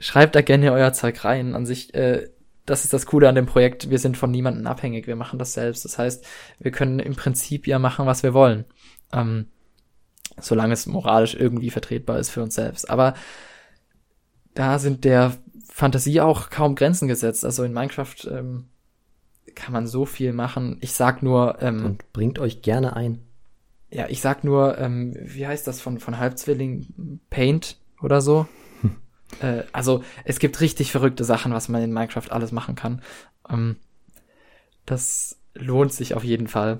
schreibt 0.00 0.34
da 0.34 0.40
gerne 0.40 0.72
euer 0.72 0.92
Zeug 0.92 1.24
rein. 1.24 1.54
An 1.54 1.64
sich, 1.64 1.94
äh, 1.94 2.30
das 2.66 2.84
ist 2.84 2.92
das 2.92 3.06
Coole 3.06 3.28
an 3.28 3.34
dem 3.34 3.46
Projekt. 3.46 3.90
Wir 3.90 3.98
sind 3.98 4.16
von 4.16 4.30
niemandem 4.30 4.66
abhängig. 4.66 5.06
Wir 5.06 5.16
machen 5.16 5.38
das 5.38 5.52
selbst. 5.52 5.84
Das 5.84 5.98
heißt, 5.98 6.24
wir 6.60 6.70
können 6.70 7.00
im 7.00 7.16
Prinzip 7.16 7.66
ja 7.66 7.78
machen, 7.78 8.06
was 8.06 8.22
wir 8.22 8.34
wollen. 8.34 8.64
Ähm, 9.12 9.46
solange 10.40 10.72
es 10.72 10.86
moralisch 10.86 11.34
irgendwie 11.34 11.70
vertretbar 11.70 12.18
ist 12.18 12.30
für 12.30 12.42
uns 12.42 12.54
selbst. 12.54 12.88
Aber 12.88 13.14
da 14.54 14.78
sind 14.78 15.04
der 15.04 15.32
Fantasie 15.68 16.20
auch 16.20 16.50
kaum 16.50 16.74
Grenzen 16.74 17.08
gesetzt. 17.08 17.44
Also 17.44 17.64
in 17.64 17.72
Minecraft 17.72 18.14
ähm, 18.30 18.66
kann 19.54 19.72
man 19.72 19.86
so 19.86 20.04
viel 20.04 20.32
machen. 20.32 20.78
Ich 20.80 20.92
sag 20.92 21.22
nur. 21.22 21.60
Ähm, 21.60 21.84
Und 21.84 22.12
bringt 22.12 22.38
euch 22.38 22.62
gerne 22.62 22.94
ein. 22.94 23.22
Ja, 23.90 24.06
ich 24.08 24.20
sag 24.20 24.44
nur, 24.44 24.78
ähm, 24.78 25.14
wie 25.20 25.46
heißt 25.46 25.66
das 25.66 25.80
von, 25.80 25.98
von 25.98 26.18
Halbzwilling? 26.18 27.20
Paint 27.28 27.78
oder 28.00 28.20
so. 28.20 28.46
Äh, 29.40 29.62
also 29.72 30.02
es 30.24 30.38
gibt 30.38 30.60
richtig 30.60 30.92
verrückte 30.92 31.24
Sachen, 31.24 31.52
was 31.52 31.68
man 31.68 31.82
in 31.82 31.92
Minecraft 31.92 32.30
alles 32.30 32.52
machen 32.52 32.74
kann. 32.74 33.02
Ähm, 33.48 33.76
das 34.86 35.38
lohnt 35.54 35.92
sich 35.92 36.14
auf 36.14 36.24
jeden 36.24 36.48
Fall. 36.48 36.78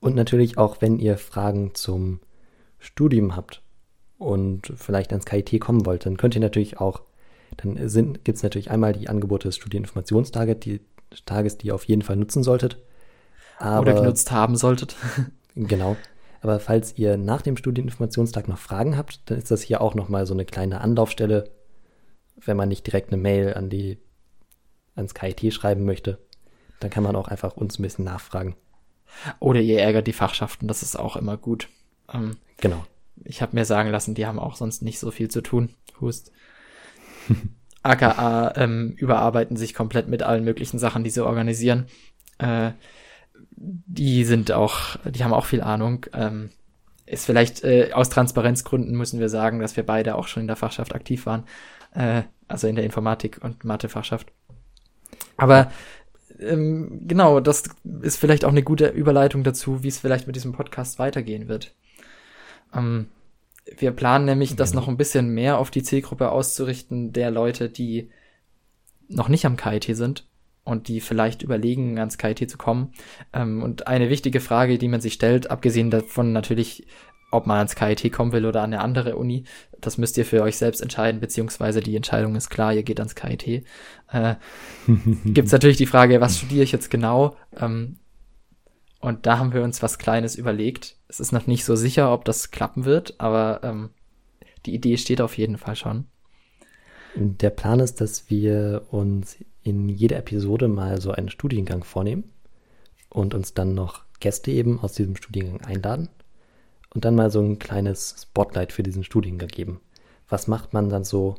Und 0.00 0.14
natürlich 0.16 0.58
auch, 0.58 0.80
wenn 0.80 0.98
ihr 0.98 1.18
Fragen 1.18 1.74
zum 1.74 2.20
Studium 2.78 3.36
habt 3.36 3.62
und 4.18 4.72
vielleicht 4.76 5.12
ans 5.12 5.26
KIT 5.26 5.60
kommen 5.60 5.84
wollt, 5.84 6.06
dann 6.06 6.16
könnt 6.16 6.34
ihr 6.34 6.40
natürlich 6.40 6.80
auch, 6.80 7.02
dann 7.58 7.74
gibt 8.24 8.36
es 8.36 8.42
natürlich 8.42 8.70
einmal 8.70 8.94
die 8.94 9.08
Angebote 9.08 9.48
des 9.48 9.56
Studieninformationstages, 9.56 10.60
die, 10.60 10.80
Tages, 11.26 11.58
die 11.58 11.68
ihr 11.68 11.74
auf 11.74 11.84
jeden 11.84 12.02
Fall 12.02 12.16
nutzen 12.16 12.42
solltet. 12.42 12.78
Aber, 13.58 13.80
Oder 13.80 13.94
genutzt 14.00 14.30
haben 14.30 14.56
solltet. 14.56 14.96
genau. 15.54 15.96
Aber 16.40 16.58
falls 16.58 16.96
ihr 16.96 17.16
nach 17.16 17.42
dem 17.42 17.56
Studieninformationstag 17.56 18.48
noch 18.48 18.58
Fragen 18.58 18.96
habt, 18.96 19.30
dann 19.30 19.38
ist 19.38 19.50
das 19.50 19.62
hier 19.62 19.80
auch 19.80 19.94
nochmal 19.94 20.26
so 20.26 20.34
eine 20.34 20.44
kleine 20.44 20.80
Anlaufstelle, 20.80 21.50
wenn 22.36 22.56
man 22.56 22.68
nicht 22.68 22.86
direkt 22.86 23.12
eine 23.12 23.20
Mail 23.20 23.54
an 23.54 23.68
die, 23.68 23.98
ans 24.94 25.14
KIT 25.14 25.52
schreiben 25.52 25.84
möchte. 25.84 26.18
Dann 26.80 26.90
kann 26.90 27.02
man 27.02 27.16
auch 27.16 27.28
einfach 27.28 27.56
uns 27.56 27.78
ein 27.78 27.82
bisschen 27.82 28.06
nachfragen. 28.06 28.56
Oder 29.38 29.60
ihr 29.60 29.80
ärgert 29.80 30.06
die 30.06 30.12
Fachschaften, 30.12 30.68
das 30.68 30.82
ist 30.82 30.96
auch 30.96 31.16
immer 31.16 31.36
gut. 31.36 31.68
Ähm, 32.12 32.36
genau. 32.56 32.84
Ich 33.22 33.42
habe 33.42 33.54
mir 33.54 33.66
sagen 33.66 33.90
lassen, 33.90 34.14
die 34.14 34.26
haben 34.26 34.38
auch 34.38 34.56
sonst 34.56 34.82
nicht 34.82 34.98
so 34.98 35.10
viel 35.10 35.28
zu 35.28 35.42
tun. 35.42 35.74
Hust. 36.00 36.32
AKA 37.82 38.54
ähm, 38.56 38.94
überarbeiten 38.96 39.56
sich 39.56 39.74
komplett 39.74 40.08
mit 40.08 40.22
allen 40.22 40.44
möglichen 40.44 40.78
Sachen, 40.78 41.04
die 41.04 41.10
sie 41.10 41.24
organisieren. 41.24 41.86
Äh, 42.38 42.72
die 43.56 44.24
sind 44.24 44.52
auch, 44.52 44.96
die 45.04 45.22
haben 45.24 45.34
auch 45.34 45.46
viel 45.46 45.60
Ahnung. 45.60 46.06
Ähm, 46.12 46.50
ist 47.06 47.26
vielleicht 47.26 47.64
äh, 47.64 47.90
aus 47.92 48.08
Transparenzgründen 48.08 48.96
müssen 48.96 49.20
wir 49.20 49.28
sagen, 49.28 49.58
dass 49.58 49.76
wir 49.76 49.84
beide 49.84 50.14
auch 50.14 50.28
schon 50.28 50.42
in 50.42 50.46
der 50.46 50.56
Fachschaft 50.56 50.94
aktiv 50.94 51.26
waren, 51.26 51.44
äh, 51.92 52.22
also 52.46 52.68
in 52.68 52.76
der 52.76 52.84
Informatik 52.84 53.40
und 53.42 53.64
Mathefachschaft. 53.64 54.32
Aber 55.36 55.72
ähm, 56.38 57.02
genau, 57.06 57.40
das 57.40 57.64
ist 58.02 58.16
vielleicht 58.16 58.44
auch 58.44 58.50
eine 58.50 58.62
gute 58.62 58.88
Überleitung 58.88 59.42
dazu, 59.42 59.82
wie 59.82 59.88
es 59.88 59.98
vielleicht 59.98 60.26
mit 60.26 60.36
diesem 60.36 60.52
Podcast 60.52 60.98
weitergehen 60.98 61.48
wird. 61.48 61.74
Ähm, 62.72 63.08
wir 63.76 63.90
planen 63.90 64.24
nämlich, 64.24 64.56
das 64.56 64.70
genau. 64.70 64.82
noch 64.82 64.88
ein 64.88 64.96
bisschen 64.96 65.30
mehr 65.30 65.58
auf 65.58 65.70
die 65.70 65.82
Zielgruppe 65.82 66.30
auszurichten, 66.30 67.12
der 67.12 67.30
Leute, 67.30 67.68
die 67.68 68.10
noch 69.08 69.28
nicht 69.28 69.44
am 69.46 69.56
KIT 69.56 69.96
sind 69.96 70.29
und 70.64 70.88
die 70.88 71.00
vielleicht 71.00 71.42
überlegen, 71.42 71.98
ans 71.98 72.18
KIT 72.18 72.50
zu 72.50 72.58
kommen. 72.58 72.92
Ähm, 73.32 73.62
und 73.62 73.86
eine 73.86 74.10
wichtige 74.10 74.40
Frage, 74.40 74.78
die 74.78 74.88
man 74.88 75.00
sich 75.00 75.14
stellt, 75.14 75.50
abgesehen 75.50 75.90
davon 75.90 76.32
natürlich, 76.32 76.86
ob 77.30 77.46
man 77.46 77.58
ans 77.58 77.74
KIT 77.74 78.12
kommen 78.12 78.32
will 78.32 78.46
oder 78.46 78.62
an 78.62 78.72
eine 78.72 78.82
andere 78.82 79.16
Uni, 79.16 79.44
das 79.80 79.98
müsst 79.98 80.18
ihr 80.18 80.24
für 80.24 80.42
euch 80.42 80.56
selbst 80.56 80.80
entscheiden, 80.80 81.20
beziehungsweise 81.20 81.80
die 81.80 81.96
Entscheidung 81.96 82.34
ist 82.34 82.50
klar, 82.50 82.74
ihr 82.74 82.82
geht 82.82 83.00
ans 83.00 83.14
KIT. 83.14 83.64
Äh, 84.12 84.34
Gibt 85.24 85.46
es 85.46 85.52
natürlich 85.52 85.76
die 85.76 85.86
Frage, 85.86 86.20
was 86.20 86.38
studiere 86.38 86.64
ich 86.64 86.72
jetzt 86.72 86.90
genau? 86.90 87.36
Ähm, 87.58 87.98
und 89.00 89.26
da 89.26 89.38
haben 89.38 89.54
wir 89.54 89.62
uns 89.62 89.82
was 89.82 89.98
Kleines 89.98 90.36
überlegt. 90.36 90.96
Es 91.08 91.20
ist 91.20 91.32
noch 91.32 91.46
nicht 91.46 91.64
so 91.64 91.74
sicher, 91.74 92.12
ob 92.12 92.24
das 92.24 92.50
klappen 92.50 92.84
wird, 92.84 93.14
aber 93.18 93.60
ähm, 93.62 93.90
die 94.66 94.74
Idee 94.74 94.98
steht 94.98 95.22
auf 95.22 95.38
jeden 95.38 95.56
Fall 95.56 95.76
schon. 95.76 96.06
Der 97.16 97.50
Plan 97.50 97.80
ist, 97.80 98.00
dass 98.00 98.28
wir 98.28 98.86
uns 98.90 99.38
in 99.62 99.88
jeder 99.88 100.16
Episode 100.16 100.68
mal 100.68 101.00
so 101.00 101.10
einen 101.10 101.28
Studiengang 101.28 101.84
vornehmen 101.84 102.24
und 103.08 103.34
uns 103.34 103.54
dann 103.54 103.74
noch 103.74 104.04
Gäste 104.20 104.50
eben 104.50 104.80
aus 104.80 104.92
diesem 104.92 105.16
Studiengang 105.16 105.62
einladen 105.62 106.08
und 106.94 107.04
dann 107.04 107.14
mal 107.14 107.30
so 107.30 107.40
ein 107.40 107.58
kleines 107.58 108.14
Spotlight 108.22 108.72
für 108.72 108.82
diesen 108.82 109.04
Studiengang 109.04 109.48
geben. 109.48 109.80
Was 110.28 110.46
macht 110.46 110.72
man 110.72 110.88
dann 110.88 111.04
so? 111.04 111.36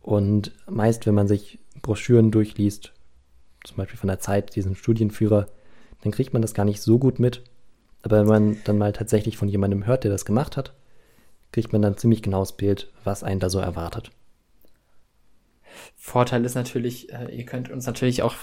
Und 0.00 0.52
meist, 0.68 1.06
wenn 1.06 1.14
man 1.14 1.28
sich 1.28 1.58
Broschüren 1.82 2.30
durchliest, 2.30 2.92
zum 3.64 3.76
Beispiel 3.76 3.98
von 3.98 4.08
der 4.08 4.20
Zeit, 4.20 4.56
diesen 4.56 4.74
Studienführer, 4.74 5.48
dann 6.02 6.12
kriegt 6.12 6.32
man 6.32 6.42
das 6.42 6.54
gar 6.54 6.64
nicht 6.64 6.80
so 6.80 6.98
gut 6.98 7.18
mit. 7.18 7.42
Aber 8.02 8.20
wenn 8.20 8.26
man 8.26 8.56
dann 8.64 8.78
mal 8.78 8.92
tatsächlich 8.92 9.36
von 9.36 9.48
jemandem 9.48 9.86
hört, 9.86 10.04
der 10.04 10.10
das 10.10 10.24
gemacht 10.24 10.56
hat, 10.56 10.74
kriegt 11.52 11.72
man 11.72 11.82
dann 11.82 11.96
ziemlich 11.96 12.22
genaues 12.22 12.52
Bild, 12.52 12.90
was 13.04 13.24
einen 13.24 13.40
da 13.40 13.50
so 13.50 13.58
erwartet. 13.58 14.10
Vorteil 15.96 16.44
ist 16.44 16.54
natürlich, 16.54 17.12
äh, 17.12 17.34
ihr 17.34 17.44
könnt 17.44 17.70
uns 17.70 17.86
natürlich 17.86 18.22
auch 18.22 18.34